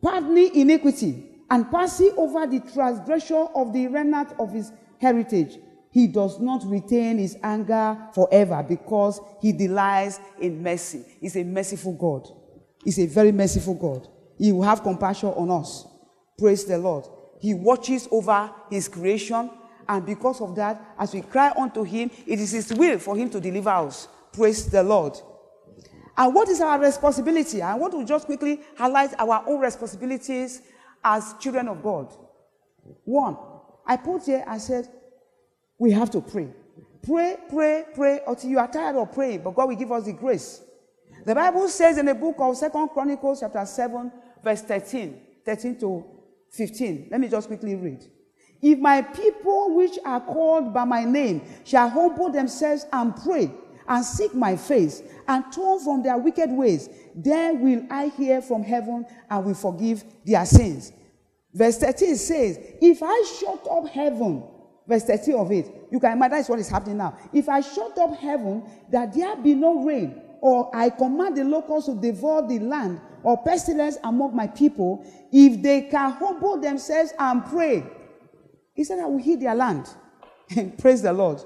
Pardoning 0.02 0.54
iniquity 0.54 1.26
and 1.50 1.70
passing 1.70 2.12
over 2.16 2.46
the 2.46 2.60
transgression 2.72 3.48
of 3.54 3.72
the 3.72 3.86
remnant 3.88 4.32
of 4.38 4.52
his 4.52 4.72
heritage. 5.00 5.58
He 5.90 6.06
does 6.06 6.38
not 6.38 6.62
retain 6.64 7.18
his 7.18 7.36
anger 7.42 7.98
forever 8.14 8.64
because 8.66 9.20
he 9.40 9.52
delights 9.52 10.20
in 10.40 10.62
mercy. 10.62 11.04
He's 11.20 11.36
a 11.36 11.42
merciful 11.42 11.94
God. 11.94 12.28
He's 12.84 12.98
a 13.00 13.06
very 13.06 13.32
merciful 13.32 13.74
God. 13.74 14.08
He 14.38 14.52
will 14.52 14.62
have 14.62 14.82
compassion 14.82 15.30
on 15.30 15.50
us. 15.50 15.86
Praise 16.38 16.64
the 16.64 16.78
Lord. 16.78 17.06
He 17.40 17.54
watches 17.54 18.08
over 18.10 18.50
his 18.70 18.88
creation, 18.88 19.50
and 19.88 20.06
because 20.06 20.40
of 20.40 20.54
that, 20.56 20.80
as 20.98 21.12
we 21.12 21.22
cry 21.22 21.52
unto 21.58 21.82
him, 21.82 22.10
it 22.26 22.38
is 22.38 22.52
his 22.52 22.72
will 22.72 22.98
for 22.98 23.16
him 23.16 23.28
to 23.30 23.40
deliver 23.40 23.70
us. 23.70 24.08
Praise 24.32 24.66
the 24.66 24.82
Lord. 24.82 25.18
And 26.20 26.34
what 26.34 26.50
is 26.50 26.60
our 26.60 26.78
responsibility? 26.78 27.62
I 27.62 27.74
want 27.76 27.94
to 27.94 28.04
just 28.04 28.26
quickly 28.26 28.60
highlight 28.76 29.18
our 29.18 29.42
own 29.46 29.58
responsibilities 29.58 30.60
as 31.02 31.34
children 31.40 31.66
of 31.66 31.82
God. 31.82 32.14
One, 33.04 33.38
I 33.86 33.96
put 33.96 34.24
here, 34.24 34.44
I 34.46 34.58
said, 34.58 34.86
we 35.78 35.92
have 35.92 36.10
to 36.10 36.20
pray. 36.20 36.48
Pray, 37.02 37.38
pray, 37.48 37.84
pray 37.94 38.20
until 38.26 38.50
you 38.50 38.58
are 38.58 38.70
tired 38.70 38.96
of 38.96 39.14
praying, 39.14 39.40
but 39.44 39.54
God 39.54 39.68
will 39.68 39.76
give 39.76 39.90
us 39.92 40.04
the 40.04 40.12
grace. 40.12 40.60
The 41.24 41.34
Bible 41.34 41.66
says 41.68 41.96
in 41.96 42.04
the 42.04 42.14
book 42.14 42.36
of 42.38 42.54
Second 42.54 42.88
Chronicles, 42.88 43.40
chapter 43.40 43.64
7, 43.64 44.12
verse 44.44 44.60
13, 44.60 45.18
13 45.46 45.80
to 45.80 46.04
15. 46.50 47.08
Let 47.10 47.18
me 47.18 47.28
just 47.28 47.46
quickly 47.46 47.76
read. 47.76 48.04
If 48.60 48.78
my 48.78 49.00
people 49.00 49.74
which 49.74 49.98
are 50.04 50.20
called 50.20 50.74
by 50.74 50.84
my 50.84 51.02
name 51.02 51.40
shall 51.64 51.88
humble 51.88 52.30
themselves 52.30 52.84
and 52.92 53.16
pray 53.16 53.50
and 53.90 54.04
seek 54.04 54.32
my 54.34 54.56
face 54.56 55.02
and 55.26 55.44
turn 55.52 55.80
from 55.80 56.02
their 56.02 56.16
wicked 56.16 56.48
ways, 56.48 56.88
then 57.14 57.60
will 57.60 57.84
I 57.90 58.06
hear 58.06 58.40
from 58.40 58.62
heaven 58.62 59.04
and 59.28 59.44
will 59.44 59.54
forgive 59.54 60.04
their 60.24 60.46
sins. 60.46 60.92
Verse 61.52 61.76
13 61.78 62.16
says, 62.16 62.58
If 62.80 63.02
I 63.02 63.24
shut 63.40 63.66
up 63.68 63.88
heaven, 63.88 64.44
verse 64.86 65.02
13 65.04 65.34
of 65.34 65.50
it, 65.50 65.88
you 65.90 65.98
can 65.98 66.12
imagine 66.12 66.44
what 66.44 66.60
is 66.60 66.68
happening 66.68 66.98
now. 66.98 67.18
If 67.32 67.48
I 67.48 67.60
shut 67.60 67.98
up 67.98 68.14
heaven, 68.16 68.62
that 68.92 69.12
there 69.12 69.34
be 69.34 69.54
no 69.54 69.84
rain, 69.84 70.22
or 70.40 70.70
I 70.74 70.90
command 70.90 71.36
the 71.36 71.44
locusts 71.44 71.88
to 71.88 72.00
devour 72.00 72.46
the 72.46 72.60
land, 72.60 73.00
or 73.24 73.42
pestilence 73.42 73.98
among 74.04 74.36
my 74.36 74.46
people, 74.46 75.04
if 75.32 75.60
they 75.60 75.82
can 75.82 76.12
humble 76.12 76.60
themselves 76.60 77.12
and 77.18 77.44
pray, 77.44 77.84
he 78.72 78.84
said, 78.84 79.00
I 79.00 79.06
will 79.06 79.18
heal 79.18 79.38
their 79.38 79.56
land. 79.56 79.92
Praise 80.78 81.02
the 81.02 81.12
Lord. 81.12 81.42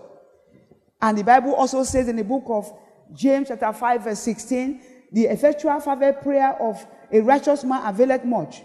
And 1.04 1.18
the 1.18 1.22
Bible 1.22 1.54
also 1.54 1.82
says 1.82 2.08
in 2.08 2.16
the 2.16 2.24
book 2.24 2.44
of 2.46 2.72
James, 3.12 3.48
chapter 3.48 3.70
5, 3.70 4.04
verse 4.04 4.20
16, 4.20 4.80
the 5.12 5.26
effectual 5.26 5.78
fervent 5.78 6.22
prayer 6.22 6.56
of 6.58 6.82
a 7.12 7.20
righteous 7.20 7.62
man 7.62 7.82
availeth 7.84 8.24
much. 8.24 8.62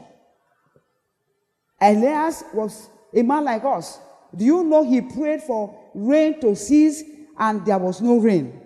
Elias 1.81 2.45
was 2.53 2.91
a 3.13 3.21
man 3.23 3.43
like 3.43 3.65
us. 3.65 3.99
Do 4.33 4.45
you 4.45 4.63
know 4.63 4.85
he 4.85 5.01
prayed 5.01 5.41
for 5.41 5.77
rain 5.93 6.39
to 6.39 6.55
cease 6.55 7.03
and 7.37 7.65
there 7.65 7.77
was 7.77 7.99
no 7.99 8.19
rain? 8.19 8.61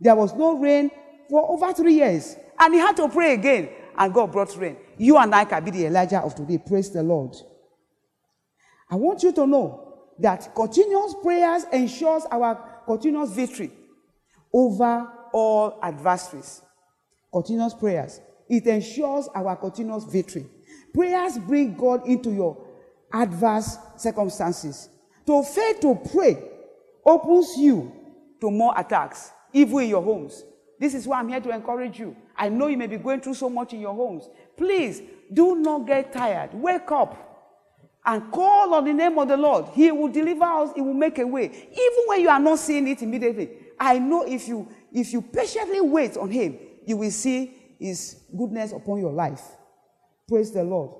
There 0.00 0.16
was 0.16 0.34
no 0.34 0.58
rain 0.58 0.90
for 1.28 1.48
over 1.48 1.72
three 1.72 1.94
years. 1.94 2.34
And 2.58 2.74
he 2.74 2.80
had 2.80 2.96
to 2.96 3.08
pray 3.08 3.34
again, 3.34 3.68
and 3.96 4.12
God 4.12 4.32
brought 4.32 4.56
rain. 4.56 4.76
You 4.98 5.16
and 5.16 5.32
I 5.32 5.44
can 5.44 5.64
be 5.64 5.70
the 5.70 5.86
Elijah 5.86 6.18
of 6.18 6.34
today. 6.34 6.58
Praise 6.58 6.90
the 6.90 7.04
Lord. 7.04 7.36
I 8.90 8.96
want 8.96 9.22
you 9.22 9.32
to 9.34 9.46
know 9.46 10.08
that 10.18 10.52
continuous 10.56 11.14
prayers 11.22 11.64
ensures 11.72 12.24
our 12.32 12.69
continuous 12.86 13.30
victory 13.30 13.70
over 14.52 15.08
all 15.32 15.78
adversaries. 15.82 16.62
Continuous 17.32 17.74
prayers. 17.74 18.20
It 18.48 18.66
ensures 18.66 19.28
our 19.34 19.56
continuous 19.56 20.04
victory. 20.04 20.46
Prayers 20.92 21.38
bring 21.38 21.74
God 21.76 22.06
into 22.06 22.32
your 22.32 22.66
adverse 23.12 23.76
circumstances. 23.96 24.88
To 25.26 25.42
fail 25.42 25.74
to 25.80 26.00
pray 26.12 26.42
opens 27.04 27.56
you 27.56 27.92
to 28.40 28.50
more 28.50 28.74
attacks, 28.76 29.30
even 29.52 29.78
in 29.80 29.88
your 29.90 30.02
homes. 30.02 30.44
This 30.80 30.94
is 30.94 31.06
why 31.06 31.20
I'm 31.20 31.28
here 31.28 31.40
to 31.40 31.50
encourage 31.50 31.98
you. 32.00 32.16
I 32.36 32.48
know 32.48 32.66
you 32.66 32.76
may 32.76 32.86
be 32.86 32.96
going 32.96 33.20
through 33.20 33.34
so 33.34 33.50
much 33.50 33.72
in 33.74 33.80
your 33.80 33.94
homes. 33.94 34.28
Please 34.56 35.02
do 35.32 35.56
not 35.56 35.86
get 35.86 36.12
tired. 36.12 36.54
Wake 36.54 36.90
up 36.90 37.29
and 38.04 38.30
call 38.32 38.74
on 38.74 38.84
the 38.84 38.92
name 38.92 39.18
of 39.18 39.28
the 39.28 39.36
Lord. 39.36 39.66
He 39.74 39.90
will 39.92 40.08
deliver 40.08 40.44
us, 40.44 40.70
He 40.74 40.80
will 40.80 40.94
make 40.94 41.18
a 41.18 41.26
way. 41.26 41.44
Even 41.44 42.04
when 42.06 42.20
you 42.20 42.28
are 42.28 42.40
not 42.40 42.58
seeing 42.58 42.88
it 42.88 43.02
immediately. 43.02 43.50
I 43.78 43.98
know 43.98 44.22
if 44.22 44.48
you 44.48 44.68
if 44.92 45.12
you 45.12 45.22
patiently 45.22 45.80
wait 45.80 46.16
on 46.16 46.30
Him, 46.30 46.58
you 46.86 46.96
will 46.96 47.10
see 47.10 47.52
His 47.78 48.22
goodness 48.36 48.72
upon 48.72 49.00
your 49.00 49.12
life. 49.12 49.42
Praise 50.28 50.52
the 50.52 50.62
Lord. 50.62 50.90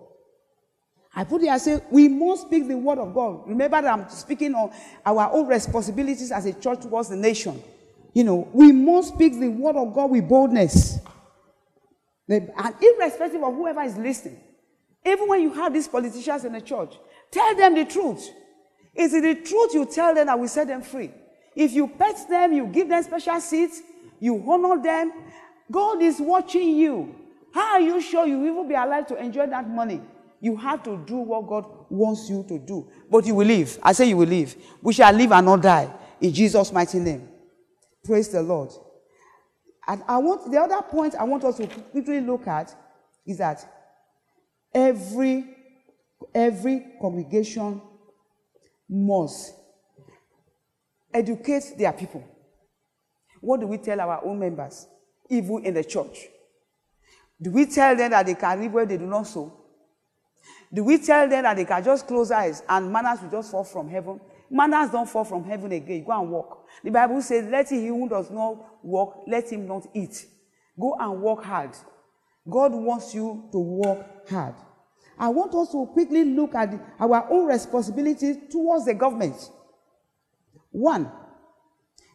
I 1.15 1.25
put 1.25 1.43
it, 1.43 1.49
I 1.49 1.59
say, 1.59 1.81
we 1.91 2.09
must 2.09 2.43
speak 2.43 2.69
the 2.69 2.77
word 2.77 2.99
of 2.99 3.13
God. 3.13 3.49
Remember 3.49 3.83
that 3.83 3.93
I'm 3.93 4.09
speaking 4.09 4.55
on 4.55 4.71
our 5.05 5.31
own 5.33 5.49
responsibilities 5.49 6.31
as 6.31 6.47
a 6.47 6.53
church 6.53 6.83
towards 6.83 7.09
the 7.09 7.17
nation. 7.17 7.61
You 8.13 8.25
know, 8.25 8.49
we 8.53 8.71
must 8.71 9.15
speak 9.15 9.39
the 9.39 9.49
word 9.49 9.77
of 9.77 9.93
God 9.93 10.11
with 10.11 10.29
boldness. 10.29 10.99
And 12.29 12.75
irrespective 12.81 13.43
of 13.43 13.55
whoever 13.55 13.83
is 13.83 13.97
listening, 13.97 14.41
even 15.05 15.29
when 15.29 15.41
you 15.41 15.53
have 15.55 15.73
these 15.73 15.89
politicians 15.89 16.45
in 16.45 16.53
the 16.53 16.61
church, 16.61 16.95
tell 17.31 17.55
them 17.57 17.75
the 17.75 17.85
truth. 17.85 18.31
Is 18.95 19.15
it 19.15 19.23
the 19.23 19.35
truth 19.35 19.75
you 19.75 19.87
tell 19.87 20.15
them 20.15 20.27
that 20.27 20.39
will 20.39 20.49
set 20.49 20.69
them 20.69 20.83
free? 20.83 21.11
If 21.55 21.73
you 21.73 21.89
pet 21.89 22.29
them, 22.29 22.53
you 22.53 22.67
give 22.67 22.89
them 22.89 23.03
special 23.03 23.41
seats, 23.41 23.81
you 24.19 24.43
honor 24.47 24.83
them, 24.83 25.13
God 25.71 26.03
is 26.03 26.21
watching 26.21 26.77
you. 26.77 27.15
How 27.53 27.75
are 27.75 27.81
you 27.81 28.01
sure 28.01 28.27
you 28.27 28.39
will 28.39 28.69
be 28.69 28.75
alive 28.75 29.07
to 29.09 29.17
enjoy 29.17 29.47
that 29.47 29.69
money? 29.69 30.01
You 30.41 30.57
have 30.57 30.83
to 30.85 31.03
do 31.07 31.17
what 31.17 31.47
God 31.47 31.67
wants 31.91 32.31
you 32.31 32.45
to 32.49 32.59
do. 32.59 32.89
But 33.11 33.27
you 33.27 33.35
will 33.35 33.47
live. 33.47 33.79
I 33.83 33.93
say 33.93 34.07
you 34.07 34.17
will 34.17 34.29
live. 34.29 34.57
We 34.81 34.93
shall 34.93 35.13
live 35.13 35.33
and 35.33 35.47
not 35.47 35.63
die. 35.63 35.93
In 36.21 36.33
Jesus' 36.33 36.73
mighty 36.73 36.99
name. 36.99 37.29
Praise 38.05 38.29
the 38.29 38.43
Lord. 38.43 38.71
And 39.87 40.03
I 40.09 40.19
want 40.19 40.51
the 40.51 40.59
other 40.59 40.81
point 40.83 41.15
I 41.15 41.25
want 41.25 41.45
us 41.45 41.57
to 41.59 41.67
quickly 41.67 42.21
look 42.21 42.47
at 42.47 42.75
is 43.27 43.39
that 43.39 43.80
every 44.75 45.57
every 46.35 46.85
congregation 47.01 47.81
must 48.89 49.55
educate 51.13 51.75
their 51.79 51.93
people. 51.93 52.25
What 53.41 53.61
do 53.61 53.67
we 53.67 53.79
tell 53.79 54.01
our 54.01 54.25
own 54.25 54.39
members, 54.39 54.87
even 55.29 55.65
in 55.65 55.75
the 55.75 55.85
church? 55.85 56.27
Do 57.41 57.51
we 57.51 57.67
tell 57.67 57.97
them 57.97 58.11
that 58.11 58.27
they 58.27 58.35
can 58.35 58.61
live 58.61 58.73
where 58.73 58.87
they 58.87 58.99
do 58.99 59.07
not 59.07 59.27
sow? 59.27 59.53
Do 60.73 60.85
we 60.85 60.99
tell 60.99 61.29
them 61.29 61.43
that 61.43 61.57
they 61.57 61.65
can 61.65 61.83
just 61.83 62.07
close 62.07 62.31
eyes 62.31 62.63
and 62.69 62.93
manners 62.93 63.23
will 63.23 63.31
just 63.31 63.51
fall 63.51 63.65
from 63.65 63.89
heaven? 63.89 64.21
Manners 64.51 64.91
don't 64.91 65.09
fall 65.09 65.25
from 65.25 65.45
heaven 65.45 65.73
again. 65.73 66.05
Go 66.05 66.21
and 66.21 66.31
walk. 66.31 66.67
The 66.85 66.91
Bible 66.91 67.23
says, 67.23 67.47
Let 67.51 67.71
him 67.71 67.87
who 67.87 68.09
does 68.09 68.31
not 68.31 68.85
walk, 68.85 69.25
let 69.27 69.51
him 69.51 69.67
not 69.67 69.89
eat. 69.95 70.27
Go 70.79 70.97
and 70.99 71.21
work 71.21 71.45
hard. 71.45 71.71
God 72.49 72.73
wants 72.73 73.15
you 73.15 73.49
to 73.53 73.59
work 73.59 74.29
hard. 74.29 74.55
I 75.19 75.29
want 75.29 75.55
us 75.55 75.71
to 75.73 75.87
quickly 75.93 76.25
look 76.25 76.55
at 76.55 76.73
our 76.99 77.31
own 77.31 77.47
responsibilities 77.47 78.37
towards 78.51 78.87
the 78.87 78.95
government. 78.95 79.37
One, 80.71 81.11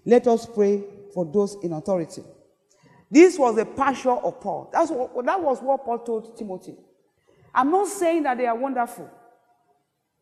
let 0.05 0.27
us 0.27 0.45
pray 0.45 0.83
for 1.13 1.25
those 1.25 1.57
in 1.63 1.73
authority. 1.73 2.23
This 3.11 3.37
was 3.37 3.55
the 3.55 3.65
passion 3.65 4.11
of 4.11 4.41
Paul. 4.41 4.69
That's 4.73 4.89
what, 4.91 5.25
that 5.25 5.41
was 5.41 5.61
what 5.61 5.85
Paul 5.85 5.99
told 5.99 6.37
Timothy. 6.37 6.75
I'm 7.53 7.71
not 7.71 7.87
saying 7.87 8.23
that 8.23 8.37
they 8.37 8.47
are 8.47 8.57
wonderful, 8.57 9.09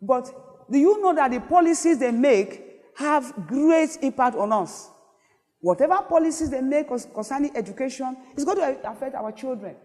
but 0.01 0.29
do 0.69 0.77
you 0.77 1.01
know 1.01 1.15
that 1.15 1.31
the 1.31 1.39
policies 1.39 1.97
they 1.97 2.11
make 2.11 2.81
have 2.95 3.47
great 3.47 3.97
impact 4.01 4.35
on 4.35 4.51
us? 4.51 4.89
Whatever 5.59 5.95
policies 6.03 6.49
they 6.49 6.61
make 6.61 6.87
concerning 6.87 7.55
education 7.55 8.17
is 8.35 8.43
going 8.43 8.57
to 8.57 8.91
affect 8.91 9.15
our 9.15 9.31
children. 9.31 9.75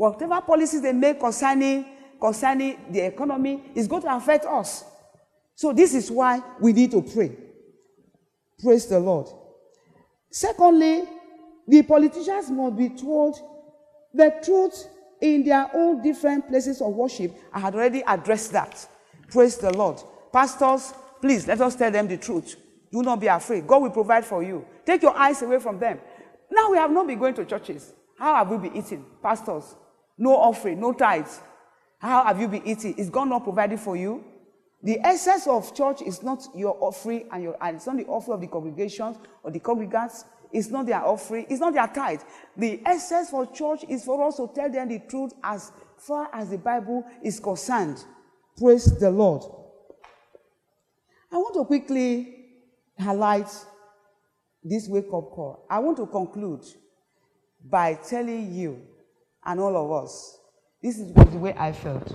Whatever 0.00 0.40
policies 0.40 0.80
they 0.80 0.94
make 0.94 1.20
concerning 1.20 1.84
concerning 2.18 2.78
the 2.90 3.00
economy 3.00 3.62
is 3.74 3.86
going 3.86 4.00
to 4.00 4.16
affect 4.16 4.46
us. 4.46 4.82
So 5.54 5.74
this 5.74 5.92
is 5.92 6.10
why 6.10 6.42
we 6.58 6.72
need 6.72 6.92
to 6.92 7.02
pray. 7.02 7.36
Praise 8.62 8.86
the 8.86 8.98
Lord. 8.98 9.26
Secondly, 10.30 11.02
the 11.68 11.82
politicians 11.82 12.50
must 12.50 12.78
be 12.78 12.88
told 12.88 13.38
the 14.14 14.40
truth 14.42 14.88
in 15.20 15.44
their 15.44 15.68
own 15.74 16.02
different 16.02 16.48
places 16.48 16.80
of 16.80 16.94
worship. 16.94 17.36
I 17.52 17.60
had 17.60 17.74
already 17.74 18.02
addressed 18.06 18.52
that. 18.52 18.88
Praise 19.28 19.58
the 19.58 19.70
Lord. 19.70 20.00
Pastors, 20.32 20.94
please 21.20 21.46
let 21.46 21.60
us 21.60 21.76
tell 21.76 21.90
them 21.90 22.08
the 22.08 22.16
truth. 22.16 22.56
Do 22.90 23.02
not 23.02 23.20
be 23.20 23.26
afraid. 23.26 23.66
God 23.66 23.82
will 23.82 23.90
provide 23.90 24.24
for 24.24 24.42
you. 24.42 24.64
Take 24.86 25.02
your 25.02 25.14
eyes 25.14 25.42
away 25.42 25.58
from 25.58 25.78
them. 25.78 26.00
Now 26.50 26.70
we 26.70 26.78
have 26.78 26.90
not 26.90 27.06
been 27.06 27.18
going 27.18 27.34
to 27.34 27.44
churches. 27.44 27.92
How 28.18 28.36
have 28.36 28.48
we 28.50 28.56
been 28.56 28.76
eating? 28.76 29.04
Pastors, 29.22 29.74
no 30.20 30.36
offering, 30.36 30.78
no 30.78 30.92
tithes. 30.92 31.40
How 31.98 32.24
have 32.24 32.38
you 32.38 32.46
been 32.46 32.66
eating? 32.66 32.94
Is 32.94 33.08
God 33.08 33.28
not 33.30 33.42
providing 33.42 33.78
for 33.78 33.96
you? 33.96 34.22
The 34.82 35.00
essence 35.00 35.46
of 35.46 35.74
church 35.74 36.02
is 36.02 36.22
not 36.22 36.46
your 36.54 36.76
offering 36.78 37.26
and 37.32 37.42
your 37.42 37.56
and 37.60 37.76
it's 37.76 37.86
not 37.86 37.96
the 37.96 38.06
offering 38.06 38.34
of 38.34 38.40
the 38.40 38.46
congregations 38.46 39.16
or 39.42 39.50
the 39.50 39.60
congregants. 39.60 40.24
It's 40.52 40.68
not 40.68 40.86
their 40.86 41.04
offering. 41.04 41.46
It's 41.48 41.60
not 41.60 41.72
their 41.72 41.86
tithe. 41.86 42.20
The 42.56 42.80
essence 42.84 43.30
for 43.30 43.46
church 43.46 43.84
is 43.88 44.04
for 44.04 44.26
us 44.26 44.36
to 44.36 44.50
tell 44.54 44.70
them 44.70 44.88
the 44.88 44.98
truth 44.98 45.32
as 45.42 45.72
far 45.96 46.28
as 46.32 46.50
the 46.50 46.58
Bible 46.58 47.04
is 47.22 47.40
concerned. 47.40 48.04
Praise 48.58 48.98
the 48.98 49.10
Lord. 49.10 49.42
I 51.32 51.36
want 51.36 51.54
to 51.54 51.64
quickly 51.64 52.46
highlight 52.98 53.48
this 54.62 54.88
wake 54.88 55.06
up 55.06 55.30
call. 55.30 55.66
I 55.70 55.78
want 55.78 55.96
to 55.98 56.06
conclude 56.06 56.64
by 57.64 57.94
telling 57.94 58.52
you 58.52 58.82
and 59.50 59.60
all 59.60 59.76
of 59.76 60.04
us 60.04 60.40
this 60.82 60.98
is 60.98 61.12
the 61.12 61.38
way 61.38 61.54
I 61.58 61.72
felt. 61.72 62.08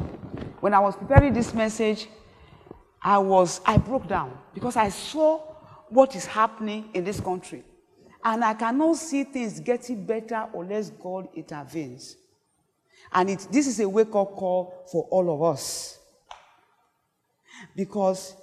When 0.60 0.74
I 0.74 0.80
was 0.80 0.96
preparing 0.96 1.34
this 1.34 1.54
message, 1.54 2.08
I 3.02 3.20
was 3.20 3.62
I 3.66 3.78
broke 3.78 4.08
down 4.08 4.38
because 4.54 4.76
I 4.76 4.90
saw 4.90 5.40
what 5.90 6.16
is 6.16 6.26
happening 6.26 6.90
in 6.94 7.04
this 7.04 7.20
country. 7.20 7.64
And 8.24 8.44
I 8.44 8.56
cannot 8.56 8.98
see 8.98 9.24
things 9.24 9.60
getting 9.60 10.04
better 10.04 10.48
unless 10.56 10.90
God 10.90 11.28
intervenes. 11.36 12.18
And 13.14 13.30
it, 13.30 13.48
this 13.52 13.68
is 13.68 13.80
a 13.80 13.88
wake 13.88 14.16
up 14.16 14.36
call 14.36 14.88
for 14.92 15.08
all 15.12 15.32
of 15.32 15.44
us. 15.44 16.00
Because 17.76 18.36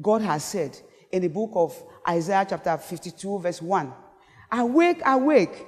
God 0.00 0.20
has 0.20 0.44
said 0.44 0.78
in 1.10 1.22
the 1.22 1.28
book 1.28 1.52
of 1.54 1.82
Isaiah, 2.06 2.46
chapter 2.48 2.76
52, 2.76 3.38
verse 3.38 3.62
1 3.62 3.92
Awake, 4.52 5.00
awake. 5.06 5.66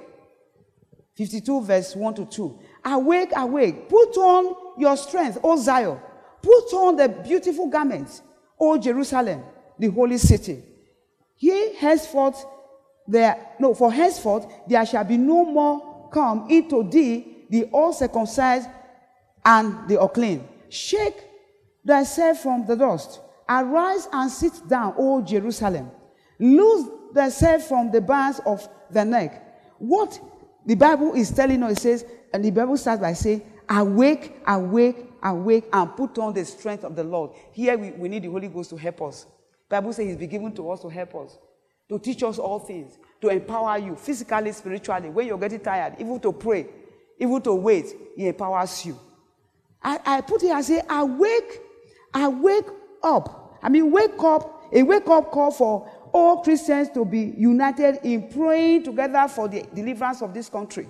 52, 1.17 1.61
verse 1.63 1.95
1 1.95 2.13
to 2.13 2.25
2. 2.25 2.59
Awake, 2.85 3.31
awake. 3.35 3.89
Put 3.89 4.15
on 4.17 4.55
your 4.77 4.95
strength, 4.95 5.39
O 5.43 5.57
Zion. 5.57 5.99
Put 6.41 6.73
on 6.73 6.95
the 6.95 7.09
beautiful 7.09 7.67
garments, 7.67 8.21
O 8.59 8.77
Jerusalem, 8.77 9.43
the 9.79 9.87
holy 9.87 10.19
city. 10.19 10.63
Here 11.35 11.73
henceforth 11.75 12.45
there 13.07 13.55
no 13.59 13.73
for 13.73 13.91
henceforth 13.91 14.47
there 14.67 14.85
shall 14.85 15.03
be 15.03 15.17
no 15.17 15.45
more 15.45 16.09
come 16.11 16.47
into 16.49 16.83
thee 16.89 17.45
the 17.49 17.65
all 17.65 17.93
circumcised 17.93 18.69
and 19.45 19.87
the 19.87 20.01
unclean. 20.01 20.47
Shake 20.69 21.17
thyself 21.85 22.39
from 22.39 22.65
the 22.65 22.75
dust. 22.75 23.21
Arise 23.49 24.07
and 24.11 24.29
sit 24.29 24.67
down, 24.67 24.93
O 24.97 25.21
Jerusalem. 25.21 25.89
Loose 26.37 26.89
thyself 27.13 27.63
from 27.63 27.91
the 27.91 28.01
bands 28.01 28.41
of 28.45 28.67
the 28.91 29.05
neck. 29.05 29.75
What 29.79 30.19
the 30.67 30.75
Bible 30.75 31.13
is 31.15 31.31
telling 31.31 31.63
us, 31.63 31.71
it 31.71 31.79
says, 31.79 32.05
and 32.31 32.45
the 32.45 32.51
Bible 32.51 32.77
starts 32.77 33.01
by 33.01 33.13
saying, 33.13 33.41
Awake, 33.69 34.37
awake, 34.45 35.07
awake, 35.23 35.65
and 35.73 35.95
put 35.95 36.17
on 36.19 36.33
the 36.33 36.45
strength 36.45 36.83
of 36.83 36.95
the 36.95 37.03
Lord. 37.03 37.31
Here 37.51 37.75
we, 37.77 37.91
we 37.91 38.07
need 38.07 38.23
the 38.23 38.29
Holy 38.29 38.47
Ghost 38.47 38.69
to 38.69 38.77
help 38.77 39.01
us. 39.01 39.25
Bible 39.67 39.91
says 39.91 40.05
He's 40.05 40.15
been 40.15 40.29
given 40.29 40.53
to 40.53 40.69
us 40.69 40.81
to 40.81 40.89
help 40.89 41.15
us 41.15 41.37
to 41.89 41.99
teach 41.99 42.23
us 42.23 42.37
all 42.37 42.59
things, 42.59 42.97
to 43.21 43.29
empower 43.29 43.77
you 43.77 43.95
physically, 43.95 44.51
spiritually, 44.51 45.09
when 45.09 45.27
you're 45.27 45.37
getting 45.37 45.59
tired, 45.59 45.95
even 45.99 46.19
to 46.19 46.31
pray, 46.31 46.67
even 47.19 47.41
to 47.41 47.53
wait, 47.53 47.85
He 48.15 48.27
empowers 48.27 48.85
you. 48.85 48.99
I, 49.81 49.99
I 50.05 50.21
put 50.21 50.43
it, 50.43 50.51
I 50.51 50.61
say, 50.61 50.81
awake, 50.89 51.61
awake 52.13 52.65
up. 53.03 53.57
I 53.61 53.69
mean, 53.69 53.91
wake 53.91 54.19
up, 54.19 54.67
a 54.71 54.83
wake 54.83 55.07
up 55.07 55.31
call 55.31 55.51
for 55.51 55.89
all 56.13 56.41
Christians 56.41 56.89
to 56.91 57.05
be 57.05 57.33
united 57.37 57.99
in 58.03 58.29
praying 58.29 58.83
together 58.83 59.27
for 59.27 59.47
the 59.47 59.63
deliverance 59.73 60.21
of 60.21 60.33
this 60.33 60.49
country. 60.49 60.87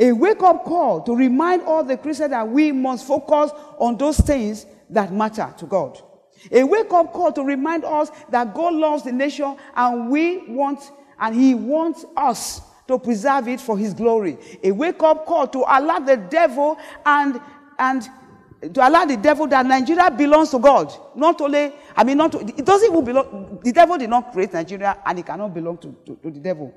A 0.00 0.12
wake 0.12 0.42
up 0.42 0.64
call 0.64 1.02
to 1.02 1.14
remind 1.14 1.62
all 1.62 1.84
the 1.84 1.96
Christians 1.96 2.30
that 2.30 2.48
we 2.48 2.72
must 2.72 3.06
focus 3.06 3.52
on 3.78 3.96
those 3.96 4.18
things 4.18 4.66
that 4.90 5.12
matter 5.12 5.52
to 5.58 5.66
God. 5.66 6.00
A 6.50 6.64
wake 6.64 6.92
up 6.92 7.12
call 7.12 7.32
to 7.32 7.42
remind 7.42 7.84
us 7.84 8.10
that 8.30 8.54
God 8.54 8.74
loves 8.74 9.04
the 9.04 9.12
nation 9.12 9.56
and 9.74 10.10
we 10.10 10.38
want, 10.48 10.80
and 11.18 11.34
He 11.34 11.54
wants 11.54 12.04
us 12.16 12.60
to 12.88 12.98
preserve 12.98 13.48
it 13.48 13.60
for 13.60 13.78
His 13.78 13.94
glory. 13.94 14.36
A 14.62 14.72
wake 14.72 15.02
up 15.02 15.26
call 15.26 15.46
to 15.48 15.58
allow 15.60 16.00
the 16.00 16.16
devil 16.16 16.76
and, 17.06 17.40
and 17.78 18.08
to 18.72 18.88
allow 18.88 19.04
the 19.04 19.16
devil 19.16 19.46
that 19.48 19.66
Nigeria 19.66 20.10
belongs 20.10 20.50
to 20.50 20.58
God. 20.58 20.92
Not 21.14 21.40
only, 21.40 21.72
I 21.96 22.04
mean, 22.04 22.18
not 22.18 22.32
to, 22.32 22.38
it 22.40 22.64
doesn't 22.64 22.90
even 22.90 23.04
belong, 23.04 23.60
the 23.62 23.72
devil 23.72 23.98
did 23.98 24.10
not 24.10 24.32
create 24.32 24.52
Nigeria 24.52 24.98
and 25.04 25.18
it 25.18 25.26
cannot 25.26 25.52
belong 25.52 25.78
to, 25.78 25.96
to, 26.06 26.16
to 26.22 26.30
the 26.30 26.40
devil. 26.40 26.72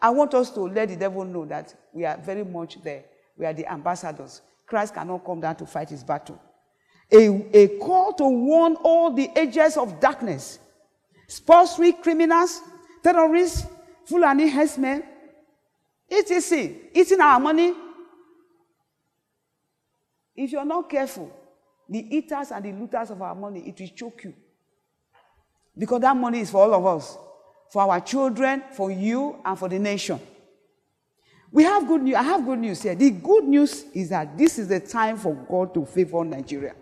I 0.00 0.10
want 0.10 0.34
us 0.34 0.50
to 0.50 0.60
let 0.62 0.88
the 0.88 0.96
devil 0.96 1.24
know 1.24 1.44
that 1.46 1.74
we 1.92 2.04
are 2.04 2.16
very 2.18 2.44
much 2.44 2.82
there. 2.82 3.04
We 3.36 3.46
are 3.46 3.52
the 3.54 3.70
ambassadors. 3.70 4.42
Christ 4.66 4.94
cannot 4.94 5.24
come 5.24 5.40
down 5.40 5.56
to 5.56 5.66
fight 5.66 5.90
his 5.90 6.02
battle 6.04 6.40
a, 7.12 7.46
a 7.52 7.68
call 7.78 8.12
to 8.14 8.24
warn 8.24 8.76
all 8.82 9.12
the 9.12 9.30
agents 9.36 9.76
of 9.76 10.00
darkness, 10.00 10.58
sportsweek 11.28 12.02
criminals, 12.02 12.60
terrorists, 13.02 13.66
Fulani 14.06 14.48
herdsmen, 14.48 15.04
etc., 16.10 16.70
eating 16.94 17.20
our 17.20 17.38
money. 17.38 17.74
If 20.36 20.52
you're 20.52 20.64
not 20.64 20.88
careful, 20.88 21.30
the 21.88 22.16
eaters 22.16 22.50
and 22.52 22.64
the 22.64 22.72
looters 22.72 23.10
of 23.10 23.20
our 23.20 23.34
money, 23.34 23.60
it 23.68 23.78
will 23.78 23.88
choke 23.88 24.24
you. 24.24 24.34
Because 25.76 26.00
that 26.00 26.16
money 26.16 26.40
is 26.40 26.50
for 26.50 26.62
all 26.62 26.74
of 26.74 26.86
us, 26.86 27.16
for 27.70 27.82
our 27.82 28.00
children, 28.00 28.62
for 28.72 28.90
you, 28.90 29.36
and 29.44 29.58
for 29.58 29.68
the 29.68 29.78
nation. 29.78 30.20
We 31.50 31.64
have 31.64 31.86
good 31.86 32.02
news. 32.02 32.16
I 32.16 32.22
have 32.22 32.44
good 32.44 32.58
news 32.58 32.82
here. 32.82 32.94
The 32.94 33.10
good 33.10 33.44
news 33.44 33.84
is 33.92 34.08
that 34.08 34.38
this 34.38 34.58
is 34.58 34.68
the 34.68 34.80
time 34.80 35.18
for 35.18 35.34
God 35.34 35.74
to 35.74 35.84
favor 35.84 36.24
Nigeria 36.24 36.74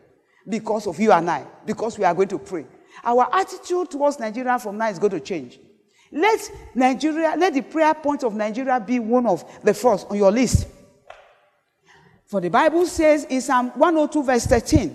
because 0.49 0.87
of 0.87 0.99
you 0.99 1.11
and 1.13 1.29
I, 1.29 1.45
because 1.67 1.99
we 1.99 2.05
are 2.05 2.15
going 2.15 2.29
to 2.29 2.39
pray. 2.39 2.67
Our 3.05 3.29
attitude 3.35 3.91
towards 3.91 4.19
Nigeria 4.21 4.59
from 4.59 4.79
now 4.79 4.89
is 4.89 4.99
going 4.99 5.13
to 5.13 5.21
change. 5.21 5.59
Let 6.13 6.41
Nigeria, 6.75 7.35
let 7.37 7.55
the 7.55 7.63
prayer 7.63 7.95
point 7.95 8.25
of 8.25 8.35
Nigeria 8.35 8.81
be 8.81 8.99
one 8.99 9.27
of 9.27 9.45
the 9.63 9.75
first 9.75 10.07
on 10.09 10.17
your 10.17 10.31
list. 10.31 10.67
For 12.31 12.41
the 12.41 12.49
Bible 12.49 12.87
says 12.87 13.25
in 13.25 13.41
Psalm 13.41 13.71
102, 13.71 14.23
verse 14.23 14.47
13, 14.47 14.95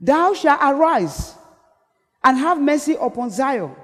Thou 0.00 0.34
shalt 0.34 0.60
arise 0.62 1.34
and 2.22 2.38
have 2.38 2.60
mercy 2.60 2.96
upon 3.00 3.30
Zion. 3.30 3.74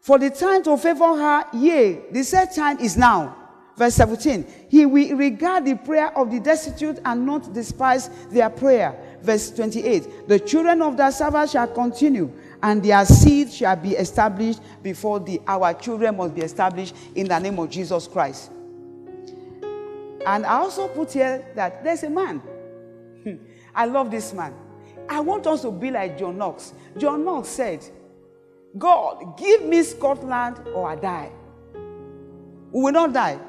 For 0.00 0.18
the 0.18 0.30
time 0.30 0.62
to 0.62 0.78
favor 0.78 1.04
her, 1.04 1.44
yea, 1.52 2.10
the 2.10 2.24
set 2.24 2.54
time 2.54 2.78
is 2.78 2.96
now. 2.96 3.36
Verse 3.76 3.94
17, 3.96 4.46
He 4.70 4.86
will 4.86 5.16
regard 5.18 5.66
the 5.66 5.74
prayer 5.74 6.16
of 6.16 6.30
the 6.30 6.40
destitute 6.40 6.98
and 7.04 7.26
not 7.26 7.52
despise 7.52 8.08
their 8.30 8.48
prayer 8.48 9.18
verse 9.22 9.50
28 9.50 10.28
The 10.28 10.40
children 10.40 10.80
of 10.80 10.96
the 10.96 11.10
servant 11.10 11.50
shall 11.50 11.68
continue, 11.68 12.32
and 12.62 12.82
their 12.82 13.04
seed 13.04 13.52
shall 13.52 13.76
be 13.76 13.90
established 13.90 14.60
before 14.82 15.20
the 15.20 15.42
our 15.46 15.74
children 15.74 16.16
must 16.16 16.34
be 16.34 16.40
established 16.40 16.94
in 17.14 17.28
the 17.28 17.38
name 17.38 17.58
of 17.58 17.68
Jesus 17.68 18.08
Christ. 18.08 18.50
And 20.28 20.44
I 20.44 20.58
also 20.58 20.88
put 20.88 21.12
here 21.12 21.42
that 21.54 21.82
there's 21.82 22.02
a 22.02 22.10
man. 22.10 22.40
Hmm. 23.24 23.36
I 23.74 23.86
love 23.86 24.10
this 24.10 24.34
man. 24.34 24.54
I 25.08 25.20
want 25.20 25.46
us 25.46 25.62
to 25.62 25.70
be 25.70 25.90
like 25.90 26.18
John 26.18 26.36
Knox. 26.36 26.74
John 26.98 27.24
Knox 27.24 27.48
said, 27.48 27.82
God, 28.76 29.38
give 29.38 29.64
me 29.64 29.82
Scotland 29.82 30.68
or 30.74 30.86
I 30.86 30.96
die. 30.96 31.32
We 31.72 32.82
will 32.82 32.92
not 32.92 33.14
die. 33.14 33.40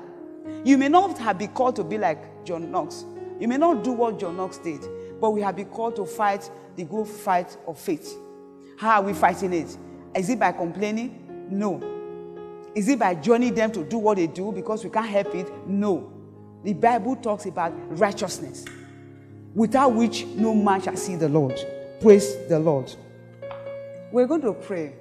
You 0.63 0.77
may 0.77 0.87
not 0.87 1.17
have 1.17 1.37
been 1.37 1.49
called 1.49 1.75
to 1.75 1.83
be 1.83 1.97
like 1.97 2.45
John 2.45 2.71
Knox. 2.71 3.03
You 3.41 3.49
may 3.49 3.57
not 3.57 3.83
do 3.83 3.91
what 3.91 4.17
John 4.17 4.37
Knox 4.37 4.57
did. 4.59 4.79
But 5.19 5.31
we 5.31 5.41
have 5.41 5.57
been 5.57 5.67
called 5.67 5.97
to 5.97 6.05
fight 6.05 6.49
the 6.77 6.85
good 6.85 7.07
fight 7.07 7.57
of 7.67 7.77
faith. 7.77 8.17
How 8.77 9.01
are 9.01 9.03
we 9.03 9.11
fighting 9.11 9.51
it? 9.51 9.77
Is 10.15 10.29
it 10.29 10.39
by 10.39 10.53
complaining? 10.53 11.47
No. 11.51 11.81
Is 12.73 12.87
it 12.87 12.99
by 12.99 13.15
joining 13.15 13.53
them 13.53 13.69
to 13.73 13.83
do 13.83 13.97
what 13.97 14.15
they 14.15 14.27
do 14.27 14.53
because 14.53 14.85
we 14.85 14.89
can't 14.89 15.09
help 15.09 15.35
it? 15.35 15.51
No. 15.67 16.13
The 16.63 16.73
Bible 16.73 17.15
talks 17.15 17.45
about 17.45 17.73
righteousness, 17.97 18.65
without 19.53 19.93
which 19.93 20.25
no 20.25 20.53
man 20.53 20.81
shall 20.81 20.97
see 20.97 21.15
the 21.15 21.29
Lord. 21.29 21.59
Praise 22.01 22.35
the 22.47 22.59
Lord. 22.59 22.93
We're 24.11 24.27
going 24.27 24.41
to 24.41 24.53
pray. 24.53 24.93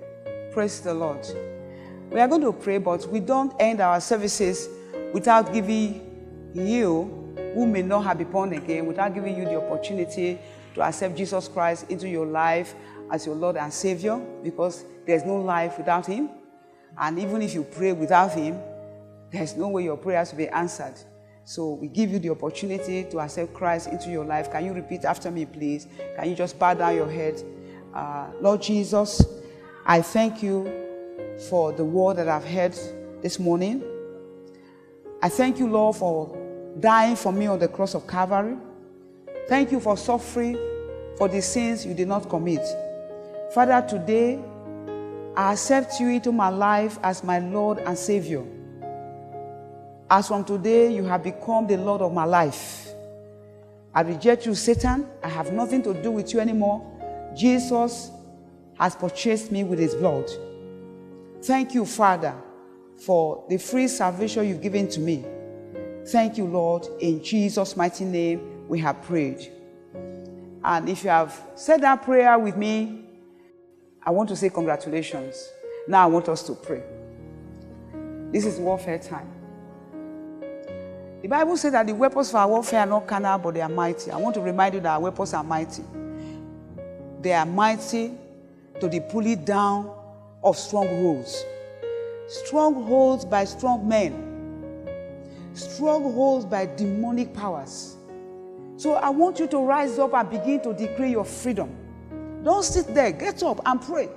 Praise 0.53 0.81
the 0.81 0.94
Lord. 0.94 1.27
We 2.11 2.21
are 2.21 2.29
going 2.29 2.42
to 2.42 2.53
pray, 2.53 2.79
but 2.79 3.09
we 3.09 3.21
don't 3.21 3.55
end 3.59 3.81
our 3.81 4.01
services 4.01 4.68
without 5.12 5.53
giving 5.53 6.09
you 6.55 7.35
who 7.55 7.66
may 7.66 7.83
not 7.83 8.03
have 8.05 8.18
been 8.18 8.31
born 8.31 8.53
again 8.53 8.87
without 8.87 9.14
giving 9.14 9.37
you 9.37 9.44
the 9.44 9.57
opportunity 9.57 10.38
to 10.75 10.83
accept 10.83 11.16
Jesus 11.16 11.49
Christ 11.49 11.90
into 11.90 12.09
your 12.09 12.27
life 12.27 12.75
as 13.11 13.27
your 13.27 13.35
Lord 13.35 13.57
and 13.57 13.73
Savior 13.73 14.18
because 14.42 14.85
there's 15.07 15.25
no 15.25 15.37
life 15.37 15.79
without 15.79 16.07
Him. 16.07 16.31
And 16.97 17.18
even 17.18 17.42
if 17.42 17.55
you 17.55 17.64
pray 17.64 17.92
without 17.92 18.33
Him, 18.33 18.59
there's 19.31 19.57
no 19.57 19.68
way 19.68 19.85
your 19.85 19.97
prayers 19.97 20.31
will 20.31 20.38
be 20.38 20.49
answered. 20.49 20.94
So 21.48 21.72
we 21.72 21.88
give 21.88 22.11
you 22.11 22.18
the 22.18 22.28
opportunity 22.28 23.04
to 23.04 23.20
accept 23.20 23.54
Christ 23.54 23.88
into 23.88 24.11
your 24.11 24.26
life. 24.26 24.52
Can 24.52 24.66
you 24.66 24.74
repeat 24.74 25.06
after 25.06 25.30
me, 25.30 25.46
please? 25.46 25.87
Can 26.14 26.28
you 26.28 26.34
just 26.34 26.58
bow 26.58 26.74
down 26.74 26.94
your 26.94 27.11
head? 27.11 27.42
Uh, 27.94 28.26
Lord 28.42 28.61
Jesus, 28.61 29.24
I 29.87 30.02
thank 30.02 30.42
you 30.42 30.70
for 31.48 31.72
the 31.72 31.87
word 31.87 32.18
that 32.18 32.28
I've 32.28 32.44
heard 32.44 32.76
this 33.22 33.38
morning. 33.38 33.82
I 35.22 35.30
thank 35.30 35.58
you, 35.58 35.68
Lord, 35.68 35.96
for 35.96 36.37
dying 36.80 37.16
for 37.16 37.32
me 37.32 37.46
on 37.46 37.58
the 37.58 37.68
cross 37.68 37.94
of 37.94 38.06
Calvary. 38.06 38.58
Thank 39.48 39.72
you 39.72 39.80
for 39.80 39.96
suffering 39.96 40.58
for 41.16 41.28
the 41.28 41.40
sins 41.40 41.87
you 41.87 41.94
did 41.94 42.08
not 42.08 42.28
commit. 42.28 42.61
Father, 43.54 43.82
today 43.88 44.38
I 45.34 45.54
accept 45.54 45.98
you 45.98 46.08
into 46.08 46.30
my 46.30 46.50
life 46.50 46.98
as 47.02 47.24
my 47.24 47.38
Lord 47.38 47.78
and 47.78 47.96
Savior. 47.96 48.44
As 50.11 50.29
from 50.29 50.44
today, 50.44 50.94
you 50.94 51.05
have 51.05 51.23
become 51.23 51.66
the 51.66 51.77
Lord 51.77 52.01
of 52.01 52.12
my 52.12 52.25
life. 52.25 52.88
I 53.94 54.03
reject 54.03 54.47
you, 54.47 54.55
Satan. 54.55 55.07
I 55.23 55.29
have 55.29 55.53
nothing 55.53 55.83
to 55.83 55.94
do 55.94 56.11
with 56.11 56.33
you 56.33 56.40
anymore. 56.40 56.85
Jesus 57.37 58.11
has 58.79 58.94
purchased 58.94 59.53
me 59.53 59.64
with 59.64 59.79
his 59.79 59.94
blood. 59.94 60.31
Thank 61.42 61.75
you, 61.75 61.85
Father, 61.85 62.35
for 63.05 63.44
the 63.49 63.59
free 63.59 63.88
salvation 63.88 64.49
you've 64.49 64.62
given 64.62 64.88
to 64.88 65.01
me. 65.01 65.25
Thank 66.07 66.38
you, 66.38 66.47
Lord. 66.47 66.87
In 67.01 67.23
Jesus' 67.23 67.77
mighty 67.77 68.05
name, 68.05 68.66
we 68.68 68.79
have 68.81 69.03
prayed. 69.03 69.53
And 70.64 70.88
if 70.88 71.05
you 71.05 71.11
have 71.11 71.38
said 71.55 71.83
that 71.83 72.03
prayer 72.03 72.38
with 72.38 72.57
me, 72.57 73.05
I 74.03 74.11
want 74.11 74.29
to 74.31 74.37
say 74.37 74.49
congratulations. 74.49 75.49
Now 75.87 76.05
I 76.05 76.07
want 76.07 76.29
us 76.29 76.42
to 76.44 76.55
pray. 76.55 76.83
This 78.33 78.47
is 78.47 78.59
warfare 78.59 78.99
time. 78.99 79.38
The 81.28 81.34
Bible 81.34 81.58
says 81.58 81.72
that 81.72 81.86
the 81.86 81.94
weapons 81.94 82.30
for 82.30 82.38
our 82.38 82.48
warfare 82.48 82.80
are 82.80 82.86
not 82.86 83.06
carnal, 83.06 83.36
but 83.36 83.52
they 83.52 83.60
are 83.60 83.68
mighty. 83.68 84.10
I 84.10 84.16
want 84.16 84.34
to 84.36 84.40
remind 84.40 84.72
you 84.72 84.80
that 84.80 84.94
our 84.94 85.00
weapons 85.00 85.34
are 85.34 85.44
mighty. 85.44 85.82
They 87.20 87.34
are 87.34 87.44
mighty 87.44 88.12
to 88.80 88.88
the 88.88 89.00
pulling 89.00 89.44
down 89.44 89.94
of 90.42 90.56
strongholds. 90.56 91.44
Strongholds 92.28 93.26
by 93.26 93.44
strong 93.44 93.86
men 93.86 94.24
strongholds 95.52 96.46
by 96.46 96.64
demonic 96.64 97.34
powers. 97.34 97.96
So 98.78 98.94
I 98.94 99.10
want 99.10 99.38
you 99.38 99.46
to 99.48 99.58
rise 99.58 99.98
up 99.98 100.14
and 100.14 100.30
begin 100.30 100.62
to 100.62 100.72
decree 100.72 101.10
your 101.10 101.26
freedom. 101.26 101.68
Don't 102.42 102.64
sit 102.64 102.94
there, 102.94 103.12
get 103.12 103.42
up 103.42 103.60
and 103.66 103.82
pray. 103.82 104.08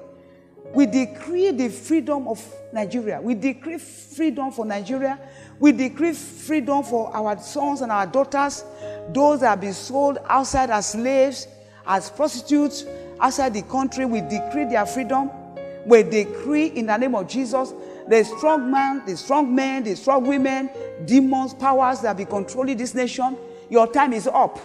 We 0.73 0.85
decree 0.85 1.51
the 1.51 1.69
freedom 1.69 2.27
of 2.27 2.41
Nigeria. 2.71 3.19
We 3.21 3.35
decree 3.35 3.77
freedom 3.77 4.51
for 4.51 4.65
Nigeria. 4.65 5.19
We 5.59 5.71
decree 5.71 6.13
freedom 6.13 6.83
for 6.83 7.13
our 7.15 7.37
sons 7.39 7.81
and 7.81 7.91
our 7.91 8.07
daughters, 8.07 8.63
those 9.09 9.41
that 9.41 9.49
have 9.49 9.61
been 9.61 9.73
sold 9.73 10.19
outside 10.29 10.69
as 10.69 10.89
slaves, 10.89 11.47
as 11.85 12.09
prostitutes 12.09 12.85
outside 13.19 13.53
the 13.53 13.63
country. 13.63 14.05
We 14.05 14.21
decree 14.21 14.65
their 14.65 14.85
freedom. 14.85 15.29
We 15.85 16.03
decree 16.03 16.67
in 16.67 16.85
the 16.85 16.97
name 16.97 17.15
of 17.15 17.27
Jesus 17.27 17.73
the 18.07 18.23
strong 18.23 18.71
man, 18.71 19.03
the 19.05 19.15
strong 19.15 19.53
men, 19.53 19.83
the 19.83 19.95
strong 19.95 20.25
women, 20.25 20.69
demons, 21.05 21.53
powers 21.53 22.01
that 22.01 22.17
be 22.17 22.25
controlling 22.25 22.77
this 22.77 22.93
nation. 22.93 23.37
Your 23.69 23.91
time 23.91 24.13
is 24.13 24.27
up. 24.27 24.59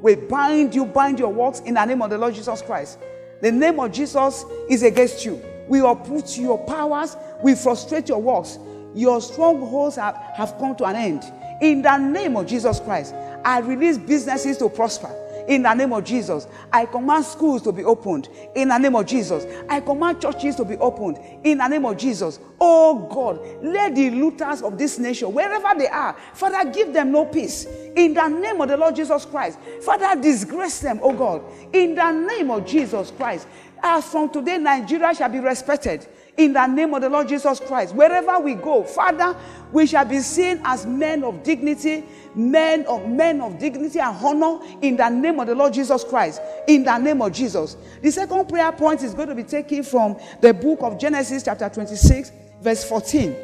We 0.00 0.14
bind 0.16 0.74
you, 0.74 0.84
bind 0.84 1.18
your 1.18 1.32
works 1.32 1.60
in 1.60 1.74
the 1.74 1.84
name 1.84 2.02
of 2.02 2.10
the 2.10 2.18
Lord 2.18 2.34
Jesus 2.34 2.62
Christ. 2.62 2.98
The 3.42 3.50
name 3.50 3.80
of 3.80 3.90
Jesus 3.90 4.44
is 4.70 4.84
against 4.84 5.24
you. 5.24 5.42
We 5.66 5.80
uproot 5.80 6.38
your 6.38 6.58
powers, 6.64 7.16
we 7.42 7.56
frustrate 7.56 8.08
your 8.08 8.22
works. 8.22 8.56
Your 8.94 9.20
strongholds 9.20 9.96
have, 9.96 10.14
have 10.36 10.56
come 10.58 10.76
to 10.76 10.84
an 10.84 10.94
end. 10.94 11.24
In 11.60 11.82
the 11.82 11.98
name 11.98 12.36
of 12.36 12.46
Jesus 12.46 12.78
Christ, 12.78 13.14
I 13.44 13.58
release 13.58 13.98
businesses 13.98 14.58
to 14.58 14.68
prosper. 14.68 15.10
In 15.48 15.62
the 15.62 15.74
name 15.74 15.92
of 15.92 16.04
Jesus. 16.04 16.46
I 16.72 16.86
command 16.86 17.24
schools 17.24 17.62
to 17.62 17.72
be 17.72 17.84
opened 17.84 18.28
in 18.54 18.68
the 18.68 18.78
name 18.78 18.96
of 18.96 19.06
Jesus. 19.06 19.46
I 19.68 19.80
command 19.80 20.20
churches 20.20 20.56
to 20.56 20.64
be 20.64 20.76
opened 20.76 21.18
in 21.44 21.58
the 21.58 21.68
name 21.68 21.84
of 21.84 21.96
Jesus. 21.96 22.40
Oh 22.60 23.08
God, 23.10 23.40
let 23.62 23.94
the 23.94 24.10
looters 24.10 24.62
of 24.62 24.78
this 24.78 24.98
nation, 24.98 25.32
wherever 25.32 25.78
they 25.78 25.88
are, 25.88 26.16
Father, 26.34 26.70
give 26.70 26.92
them 26.92 27.12
no 27.12 27.24
peace 27.24 27.66
in 27.66 28.14
the 28.14 28.28
name 28.28 28.60
of 28.60 28.68
the 28.68 28.76
Lord 28.76 28.96
Jesus 28.96 29.24
Christ. 29.24 29.58
Father, 29.82 30.20
disgrace 30.20 30.80
them, 30.80 31.00
oh 31.02 31.12
God, 31.12 31.42
in 31.72 31.94
the 31.94 32.10
name 32.10 32.50
of 32.50 32.66
Jesus 32.66 33.10
Christ. 33.10 33.46
As 33.82 34.04
from 34.08 34.30
today, 34.30 34.58
Nigeria 34.58 35.12
shall 35.14 35.28
be 35.28 35.40
respected 35.40 36.06
in 36.36 36.52
the 36.52 36.66
name 36.66 36.94
of 36.94 37.02
the 37.02 37.08
Lord 37.08 37.28
Jesus 37.28 37.60
Christ. 37.60 37.94
Wherever 37.94 38.38
we 38.40 38.54
go, 38.54 38.82
Father, 38.84 39.36
we 39.70 39.86
shall 39.86 40.04
be 40.04 40.20
seen 40.20 40.60
as 40.64 40.86
men 40.86 41.24
of 41.24 41.42
dignity, 41.42 42.04
men 42.34 42.86
of 42.86 43.06
men 43.08 43.40
of 43.40 43.58
dignity 43.58 43.98
and 44.00 44.16
honor 44.24 44.58
in 44.80 44.96
the 44.96 45.08
name 45.08 45.40
of 45.40 45.46
the 45.46 45.54
Lord 45.54 45.74
Jesus 45.74 46.04
Christ. 46.04 46.40
In 46.66 46.84
the 46.84 46.96
name 46.98 47.20
of 47.20 47.32
Jesus. 47.32 47.76
The 48.00 48.10
second 48.10 48.48
prayer 48.48 48.72
point 48.72 49.02
is 49.02 49.14
going 49.14 49.28
to 49.28 49.34
be 49.34 49.44
taken 49.44 49.82
from 49.82 50.18
the 50.40 50.54
book 50.54 50.80
of 50.82 50.98
Genesis, 50.98 51.42
chapter 51.42 51.68
26, 51.68 52.32
verse 52.60 52.84
14. 52.84 53.36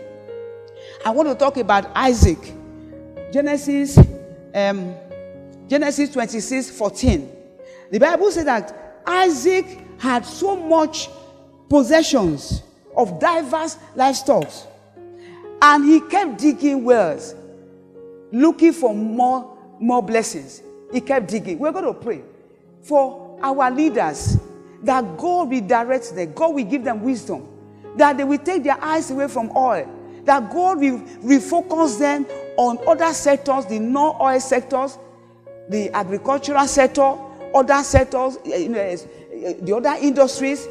I 1.05 1.11
want 1.11 1.29
to 1.29 1.35
talk 1.35 1.57
about 1.59 1.90
Isaac. 1.94 2.38
Genesis, 3.33 3.98
um, 4.55 4.94
Genesis 5.68 6.11
26, 6.11 6.70
14. 6.70 7.37
The 7.90 7.98
Bible 7.98 8.31
says 8.31 8.46
that 8.46 9.03
Isaac 9.07 9.66
had 9.98 10.24
so 10.24 10.57
much 10.57 11.11
possessions 11.68 12.62
of 12.98 13.18
diverse 13.18 13.78
livestock. 13.94 14.50
And 15.62 15.84
he 15.84 16.00
kept 16.00 16.38
digging 16.38 16.84
wells, 16.84 17.34
looking 18.32 18.72
for 18.72 18.94
more, 18.94 19.56
more 19.80 20.02
blessings. 20.02 20.62
He 20.92 21.00
kept 21.00 21.28
digging. 21.28 21.58
We're 21.58 21.72
going 21.72 21.84
to 21.84 21.94
pray 21.94 22.22
for 22.82 23.38
our 23.42 23.70
leaders 23.70 24.37
that 24.82 25.16
God 25.16 25.50
will 25.50 25.61
direct 25.66 26.14
them, 26.14 26.32
God 26.32 26.54
will 26.54 26.64
give 26.64 26.84
them 26.84 27.02
wisdom, 27.02 27.48
that 27.96 28.16
they 28.16 28.24
will 28.24 28.38
take 28.38 28.62
their 28.62 28.82
eyes 28.82 29.11
away 29.11 29.28
from 29.28 29.50
oil, 29.56 29.88
that 30.24 30.50
God 30.52 30.78
will 30.78 31.00
refocus 31.22 31.98
them 31.98 32.26
on 32.56 32.78
other 32.87 33.12
sectors, 33.12 33.66
the 33.66 33.78
non 33.78 34.16
oil 34.20 34.40
sectors, 34.40 34.98
the 35.68 35.90
agricultural 35.90 36.66
sector, 36.66 37.16
other 37.54 37.82
sectors, 37.82 38.38
eh, 38.46 38.68
eh, 38.68 39.54
the 39.61 39.74
other 39.74 39.96
industries, 40.00 40.66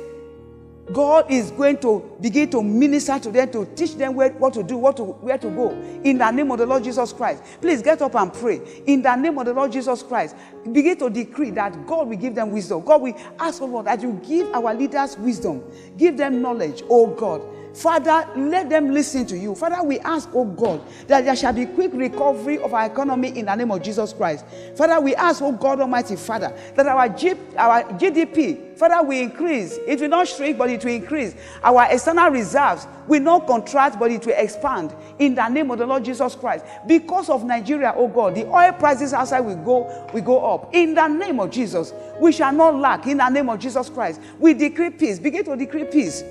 God 0.93 1.30
is 1.30 1.52
going 1.52 1.78
to 1.80 2.15
begin 2.21 2.50
to 2.52 2.63
minister 2.63 3.19
to 3.19 3.32
them, 3.32 3.52
to 3.52 3.65
teach 3.76 3.95
them 3.95 4.15
where, 4.15 4.30
what 4.32 4.54
to 4.54 4.63
do, 4.63 4.78
what 4.78 4.97
to, 4.97 5.04
where 5.04 5.38
to 5.38 5.50
go. 5.50 5.71
In 6.04 6.17
the 6.17 6.32
name 6.32 6.50
of 6.52 6.60
the 6.60 6.65
Lord 6.65 6.84
Jesus 6.84 7.12
Christ. 7.12 7.43
Please 7.60 7.82
get 7.82 8.02
up 8.02 8.15
and 8.15 8.34
pray. 8.34 8.62
In 8.86 9.02
the 9.02 9.15
name 9.15 9.38
of 9.38 9.45
the 9.45 9.54
Lord 9.54 9.71
Jesus 9.71 10.02
Christ. 10.02 10.36
Begin 10.71 10.97
to 11.00 11.10
decree 11.10 11.52
that 11.52 11.86
God 11.86 12.08
will 12.08 12.17
give 12.17 12.36
them 12.36 12.52
wisdom. 12.52 12.84
God 12.86 13.02
will 13.02 13.17
ask, 13.39 13.62
oh 13.62 13.65
Lord, 13.65 13.88
that 13.88 14.02
you 14.02 14.19
give 14.26 14.47
our 14.54 14.73
leaders 14.73 15.17
wisdom. 15.17 15.63
Give 15.97 16.15
them 16.15 16.41
knowledge, 16.41 16.84
oh 16.89 17.08
God. 17.08 17.41
Father, 17.78 18.28
let 18.36 18.72
them 18.72 18.92
listen 18.92 19.24
to 19.28 19.38
you. 19.38 19.54
Father, 19.54 19.84
we 19.84 20.00
ask, 20.00 20.30
oh 20.34 20.46
God, 20.46 20.82
that 21.06 21.26
there 21.26 21.36
shall 21.36 21.54
be 21.54 21.68
quick 21.68 21.92
recovery 21.94 22.58
of 22.58 22.74
our 22.74 22.88
economy 22.88 23.38
in 23.38 23.46
the 23.46 23.54
name 23.54 23.70
of 23.70 23.84
Jesus 23.84 24.13
Christ. 24.13 24.46
Father, 24.76 25.00
we 25.00 25.13
ask, 25.13 25.44
oh 25.44 25.52
God 25.52 25.80
Almighty 25.80 26.16
Father, 26.16 26.52
that 26.74 26.88
our, 26.88 27.08
G- 27.10 27.36
our 27.56 27.84
GDP, 27.84 28.76
Father, 28.76 29.08
will 29.08 29.22
increase. 29.22 29.78
It 29.86 30.00
will 30.00 30.10
not 30.10 30.28
shrink, 30.28 30.58
but 30.58 30.72
it 30.72 30.84
will 30.84 30.92
increase. 30.94 31.36
Our 31.62 31.86
external 31.92 32.32
reserves 32.32 32.88
will 33.08 33.22
not 33.22 33.46
contract, 33.46 34.00
but 34.00 34.10
it 34.10 34.26
will 34.26 34.36
expand 34.36 34.96
in 35.20 35.36
the 35.36 35.48
name 35.48 35.70
of 35.70 35.78
the 35.78 35.86
Lord 35.86 36.04
Jesus 36.04 36.34
Christ. 36.36 36.66
Because 36.88 37.30
of 37.30 37.46
Nigeria, 37.46 37.94
oh 37.96 38.08
God, 38.08 38.34
the 38.34 38.48
oil 38.48 38.72
prices 38.74 39.13
outside 39.13 39.42
will 39.42 39.56
go, 39.58 40.10
will 40.16 40.24
go 40.24 40.54
up. 40.56 40.74
In 40.74 40.96
the 40.96 41.08
name 41.08 41.40
of 41.40 41.52
Jesus, 41.52 41.94
we 42.20 42.32
shall 42.32 42.54
not 42.54 42.74
lack. 42.74 43.06
In 43.06 43.18
the 43.18 43.30
name 43.30 43.50
of 43.50 43.60
Jesus 43.60 43.88
Christ, 43.88 44.20
we 44.40 44.56
decree 44.56 44.90
peace. 44.90 45.20
Begin 45.20 45.46
to 45.46 45.56
decree 45.56 45.86
peace 45.86 46.24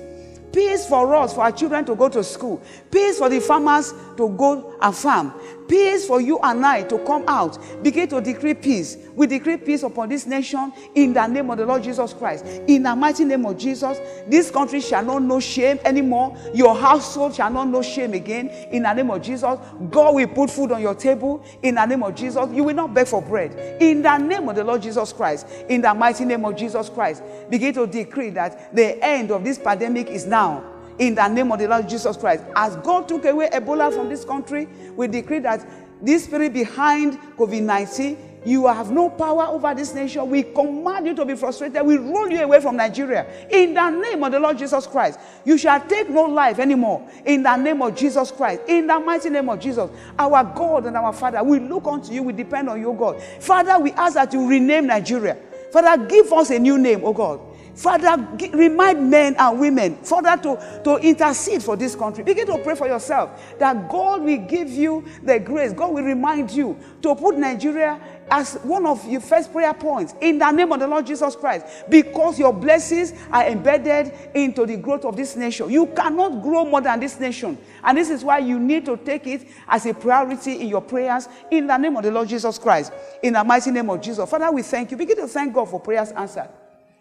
Peace 0.52 0.86
for 0.86 1.14
us, 1.14 1.34
for 1.34 1.42
our 1.42 1.52
children 1.52 1.84
to 1.84 1.94
go 1.94 2.08
to 2.08 2.24
school. 2.24 2.62
Peace 2.90 3.18
for 3.18 3.28
the 3.28 3.40
farmers 3.40 3.92
to 4.16 4.28
go 4.30 4.76
and 4.80 4.94
farm. 4.94 5.32
Peace 5.68 6.06
for 6.06 6.20
you 6.20 6.38
and 6.42 6.64
I 6.64 6.82
to 6.84 6.98
come 7.00 7.24
out. 7.28 7.58
Begin 7.82 8.08
to 8.08 8.20
decree 8.20 8.54
peace. 8.54 8.96
We 9.16 9.26
decree 9.26 9.56
peace 9.56 9.82
upon 9.82 10.10
this 10.10 10.26
nation 10.26 10.72
in 10.94 11.14
the 11.14 11.26
name 11.26 11.50
of 11.50 11.56
the 11.56 11.64
Lord 11.64 11.82
Jesus 11.82 12.12
Christ. 12.12 12.44
In 12.68 12.82
the 12.82 12.94
mighty 12.94 13.24
name 13.24 13.46
of 13.46 13.56
Jesus, 13.56 13.98
this 14.28 14.50
country 14.50 14.80
shall 14.80 15.02
not 15.02 15.22
know 15.22 15.40
shame 15.40 15.80
anymore. 15.84 16.36
Your 16.54 16.76
household 16.76 17.34
shall 17.34 17.50
not 17.50 17.68
know 17.68 17.80
shame 17.80 18.12
again. 18.12 18.48
In 18.70 18.82
the 18.82 18.92
name 18.92 19.10
of 19.10 19.22
Jesus, 19.22 19.58
God 19.90 20.14
will 20.14 20.28
put 20.28 20.50
food 20.50 20.70
on 20.70 20.82
your 20.82 20.94
table. 20.94 21.42
In 21.62 21.76
the 21.76 21.86
name 21.86 22.02
of 22.02 22.14
Jesus, 22.14 22.46
you 22.52 22.62
will 22.62 22.74
not 22.74 22.92
beg 22.92 23.08
for 23.08 23.22
bread. 23.22 23.82
In 23.82 24.02
the 24.02 24.18
name 24.18 24.48
of 24.50 24.54
the 24.54 24.64
Lord 24.64 24.82
Jesus 24.82 25.14
Christ, 25.14 25.46
in 25.68 25.80
the 25.80 25.94
mighty 25.94 26.26
name 26.26 26.44
of 26.44 26.54
Jesus 26.54 26.90
Christ, 26.90 27.22
begin 27.48 27.72
to 27.74 27.86
decree 27.86 28.30
that 28.30 28.76
the 28.76 29.02
end 29.02 29.30
of 29.30 29.42
this 29.42 29.58
pandemic 29.58 30.08
is 30.08 30.26
now 30.26 30.62
in 30.98 31.14
the 31.14 31.28
name 31.28 31.50
of 31.52 31.58
the 31.58 31.68
Lord 31.68 31.88
Jesus 31.88 32.16
Christ. 32.18 32.44
As 32.54 32.76
God 32.76 33.08
took 33.08 33.24
away 33.24 33.48
Ebola 33.48 33.92
from 33.94 34.08
this 34.08 34.24
country, 34.24 34.68
we 34.94 35.08
decree 35.08 35.38
that 35.40 35.66
this 36.02 36.24
spirit 36.24 36.52
behind 36.52 37.18
COVID 37.36 37.62
19, 37.62 38.18
you 38.46 38.66
have 38.68 38.92
no 38.92 39.10
power 39.10 39.46
over 39.46 39.74
this 39.74 39.92
nation. 39.92 40.30
We 40.30 40.44
command 40.44 41.06
you 41.06 41.14
to 41.16 41.24
be 41.24 41.34
frustrated. 41.34 41.84
We 41.84 41.96
roll 41.96 42.30
you 42.30 42.42
away 42.42 42.60
from 42.60 42.76
Nigeria. 42.76 43.26
In 43.50 43.74
the 43.74 43.90
name 43.90 44.22
of 44.22 44.30
the 44.30 44.38
Lord 44.38 44.56
Jesus 44.56 44.86
Christ, 44.86 45.18
you 45.44 45.58
shall 45.58 45.80
take 45.80 46.08
no 46.08 46.22
life 46.22 46.60
anymore. 46.60 47.08
In 47.24 47.42
the 47.42 47.56
name 47.56 47.82
of 47.82 47.96
Jesus 47.96 48.30
Christ, 48.30 48.62
in 48.68 48.86
the 48.86 49.00
mighty 49.00 49.30
name 49.30 49.48
of 49.48 49.58
Jesus, 49.58 49.90
our 50.16 50.44
God 50.44 50.86
and 50.86 50.96
our 50.96 51.12
Father, 51.12 51.42
we 51.42 51.58
look 51.58 51.86
unto 51.86 52.12
you. 52.12 52.22
We 52.22 52.32
depend 52.32 52.68
on 52.68 52.80
you, 52.80 52.94
God. 52.96 53.20
Father, 53.40 53.78
we 53.80 53.90
ask 53.92 54.14
that 54.14 54.32
you 54.32 54.48
rename 54.48 54.86
Nigeria. 54.86 55.36
Father, 55.72 56.06
give 56.06 56.32
us 56.32 56.50
a 56.50 56.58
new 56.58 56.78
name, 56.78 57.00
oh 57.02 57.12
God. 57.12 57.40
Father, 57.76 58.26
remind 58.54 59.10
men 59.10 59.36
and 59.38 59.60
women, 59.60 59.96
Father, 59.96 60.34
to, 60.42 60.80
to 60.82 60.96
intercede 60.96 61.62
for 61.62 61.76
this 61.76 61.94
country. 61.94 62.24
Begin 62.24 62.46
to 62.46 62.56
pray 62.58 62.74
for 62.74 62.86
yourself 62.86 63.58
that 63.58 63.90
God 63.90 64.22
will 64.22 64.46
give 64.46 64.70
you 64.70 65.04
the 65.22 65.38
grace. 65.38 65.74
God 65.74 65.92
will 65.92 66.02
remind 66.02 66.50
you 66.50 66.78
to 67.02 67.14
put 67.14 67.36
Nigeria 67.36 68.00
as 68.30 68.54
one 68.62 68.86
of 68.86 69.06
your 69.08 69.20
first 69.20 69.52
prayer 69.52 69.72
points 69.72 70.14
in 70.20 70.38
the 70.38 70.50
name 70.50 70.72
of 70.72 70.80
the 70.80 70.86
Lord 70.86 71.06
Jesus 71.06 71.36
Christ 71.36 71.84
because 71.88 72.38
your 72.38 72.52
blessings 72.52 73.14
are 73.30 73.44
embedded 73.46 74.12
into 74.34 74.66
the 74.66 74.76
growth 74.76 75.04
of 75.04 75.16
this 75.16 75.36
nation. 75.36 75.70
You 75.70 75.86
cannot 75.88 76.42
grow 76.42 76.64
more 76.64 76.80
than 76.80 76.98
this 77.00 77.20
nation. 77.20 77.56
And 77.84 77.96
this 77.96 78.10
is 78.10 78.24
why 78.24 78.38
you 78.38 78.58
need 78.58 78.84
to 78.86 78.96
take 78.96 79.26
it 79.26 79.46
as 79.68 79.86
a 79.86 79.94
priority 79.94 80.60
in 80.60 80.68
your 80.68 80.80
prayers 80.80 81.28
in 81.50 81.66
the 81.66 81.76
name 81.76 81.96
of 81.96 82.02
the 82.02 82.10
Lord 82.10 82.28
Jesus 82.28 82.58
Christ. 82.58 82.92
In 83.22 83.34
the 83.34 83.44
mighty 83.44 83.70
name 83.70 83.88
of 83.90 84.00
Jesus. 84.00 84.28
Father, 84.28 84.50
we 84.50 84.62
thank 84.62 84.90
you. 84.90 84.96
Begin 84.96 85.16
to 85.18 85.28
thank 85.28 85.54
God 85.54 85.70
for 85.70 85.78
prayers 85.78 86.10
answered. 86.12 86.48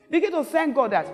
Begin 0.09 0.31
to 0.31 0.43
thank 0.43 0.75
God 0.75 0.91
that 0.91 1.11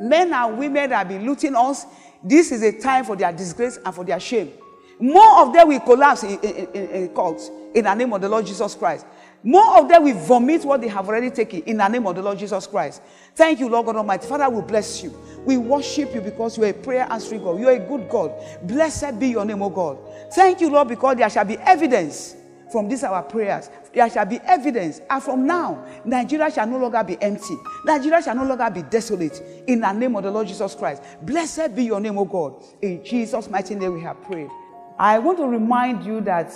men 0.00 0.32
and 0.32 0.58
women 0.58 0.90
that 0.90 0.98
have 0.98 1.08
been 1.08 1.26
looting 1.26 1.56
us, 1.56 1.86
this 2.22 2.52
is 2.52 2.62
a 2.62 2.72
time 2.72 3.04
for 3.04 3.16
their 3.16 3.32
disgrace 3.32 3.78
and 3.84 3.94
for 3.94 4.04
their 4.04 4.20
shame. 4.20 4.52
More 4.98 5.42
of 5.42 5.52
them 5.52 5.68
will 5.68 5.80
collapse 5.80 6.22
in, 6.22 6.38
in, 6.40 6.68
in, 6.72 6.88
in 6.90 7.14
cults 7.14 7.50
in 7.74 7.84
the 7.84 7.94
name 7.94 8.12
of 8.12 8.20
the 8.20 8.28
Lord 8.28 8.46
Jesus 8.46 8.74
Christ. 8.74 9.04
More 9.46 9.78
of 9.78 9.88
them 9.88 10.02
will 10.02 10.18
vomit 10.18 10.64
what 10.64 10.80
they 10.80 10.88
have 10.88 11.08
already 11.08 11.30
taken 11.30 11.60
in 11.62 11.76
the 11.76 11.86
name 11.86 12.04
of 12.04 12.16
the 12.16 12.22
Lord 12.22 12.36
Jesus 12.36 12.66
Christ. 12.66 13.00
Thank 13.32 13.60
you, 13.60 13.68
Lord 13.68 13.86
God 13.86 13.94
Almighty. 13.94 14.26
Father, 14.26 14.50
we 14.50 14.60
bless 14.60 15.04
you. 15.04 15.16
We 15.44 15.56
worship 15.56 16.12
you 16.12 16.20
because 16.20 16.58
you 16.58 16.64
are 16.64 16.70
a 16.70 16.74
prayer 16.74 17.06
answering 17.08 17.44
God. 17.44 17.60
You 17.60 17.68
are 17.68 17.74
a 17.74 17.78
good 17.78 18.08
God. 18.08 18.32
Blessed 18.64 19.20
be 19.20 19.28
your 19.28 19.44
name, 19.44 19.62
O 19.62 19.70
God. 19.70 19.98
Thank 20.34 20.60
you, 20.60 20.68
Lord, 20.68 20.88
because 20.88 21.18
there 21.18 21.30
shall 21.30 21.44
be 21.44 21.56
evidence 21.58 22.34
from 22.72 22.88
these 22.88 23.04
our 23.04 23.22
prayers. 23.22 23.70
There 23.94 24.10
shall 24.10 24.26
be 24.26 24.40
evidence. 24.40 25.00
And 25.08 25.22
from 25.22 25.46
now, 25.46 25.86
Nigeria 26.04 26.50
shall 26.50 26.66
no 26.66 26.78
longer 26.78 27.04
be 27.04 27.16
empty. 27.22 27.56
Nigeria 27.84 28.20
shall 28.20 28.34
no 28.34 28.44
longer 28.44 28.68
be 28.68 28.82
desolate. 28.82 29.40
In 29.68 29.78
the 29.78 29.92
name 29.92 30.16
of 30.16 30.24
the 30.24 30.30
Lord 30.32 30.48
Jesus 30.48 30.74
Christ. 30.74 31.04
Blessed 31.22 31.76
be 31.76 31.84
your 31.84 32.00
name, 32.00 32.18
O 32.18 32.24
God. 32.24 32.64
In 32.82 33.04
Jesus' 33.04 33.48
mighty 33.48 33.76
name 33.76 33.94
we 33.94 34.00
have 34.00 34.20
prayed. 34.24 34.50
I 34.98 35.20
want 35.20 35.38
to 35.38 35.46
remind 35.46 36.04
you 36.04 36.20
that 36.22 36.52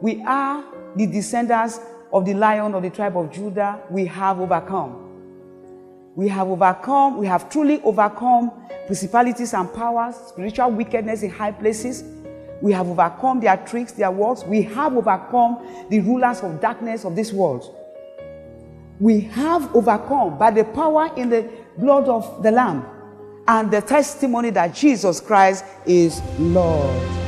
we 0.00 0.22
are 0.22 0.62
the 0.98 1.06
descendants 1.06 1.80
of 2.12 2.24
the 2.24 2.34
lion 2.34 2.74
of 2.74 2.82
the 2.82 2.90
tribe 2.90 3.16
of 3.16 3.32
Judah. 3.32 3.80
We 3.90 4.06
have 4.06 4.40
overcome. 4.40 5.04
We 6.14 6.28
have 6.28 6.48
overcome, 6.48 7.18
we 7.18 7.26
have 7.26 7.48
truly 7.48 7.80
overcome 7.82 8.50
principalities 8.86 9.54
and 9.54 9.72
powers, 9.72 10.16
spiritual 10.16 10.72
wickedness 10.72 11.22
in 11.22 11.30
high 11.30 11.52
places 11.52 12.02
we 12.60 12.72
have 12.72 12.88
overcome 12.88 13.40
their 13.40 13.56
tricks, 13.56 13.92
their 13.92 14.10
works. 14.10 14.44
We 14.44 14.62
have 14.62 14.96
overcome 14.96 15.86
the 15.90 16.00
rulers 16.00 16.40
of 16.40 16.60
darkness 16.60 17.04
of 17.04 17.14
this 17.14 17.32
world. 17.32 17.74
We 18.98 19.20
have 19.20 19.74
overcome 19.74 20.38
by 20.38 20.50
the 20.50 20.64
power 20.64 21.10
in 21.16 21.28
the 21.30 21.48
blood 21.76 22.08
of 22.08 22.42
the 22.42 22.50
Lamb 22.50 22.84
and 23.46 23.70
the 23.70 23.80
testimony 23.80 24.50
that 24.50 24.74
Jesus 24.74 25.20
Christ 25.20 25.64
is 25.86 26.20
Lord. 26.38 27.27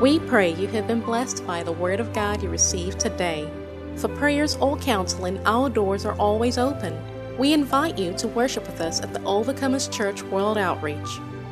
We 0.00 0.18
pray 0.18 0.52
you 0.52 0.66
have 0.68 0.86
been 0.86 1.00
blessed 1.00 1.44
by 1.46 1.62
the 1.62 1.72
Word 1.72 2.00
of 2.00 2.12
God 2.12 2.42
you 2.42 2.50
received 2.50 3.00
today. 3.00 3.50
For 3.96 4.08
prayers 4.08 4.56
or 4.56 4.76
counseling, 4.76 5.40
our 5.46 5.70
doors 5.70 6.04
are 6.04 6.18
always 6.18 6.58
open. 6.58 6.94
We 7.38 7.54
invite 7.54 7.96
you 7.96 8.12
to 8.18 8.28
worship 8.28 8.66
with 8.66 8.82
us 8.82 9.00
at 9.00 9.14
the 9.14 9.20
Overcomers 9.20 9.90
Church 9.90 10.22
World 10.24 10.58
Outreach. 10.58 11.08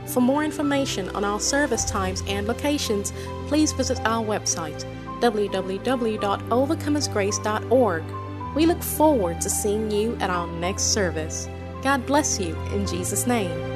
For 0.08 0.20
more 0.20 0.44
information 0.44 1.08
on 1.10 1.24
our 1.24 1.40
service 1.40 1.86
times 1.86 2.22
and 2.26 2.46
locations, 2.46 3.14
please 3.46 3.72
visit 3.72 3.98
our 4.04 4.22
website 4.22 4.84
www.overcomersgrace.org. 5.20 8.04
We 8.54 8.66
look 8.66 8.82
forward 8.82 9.40
to 9.40 9.48
seeing 9.48 9.90
you 9.90 10.18
at 10.20 10.28
our 10.28 10.46
next 10.46 10.92
service. 10.92 11.48
God 11.82 12.04
bless 12.04 12.38
you 12.38 12.54
in 12.72 12.86
Jesus' 12.86 13.26
name. 13.26 13.73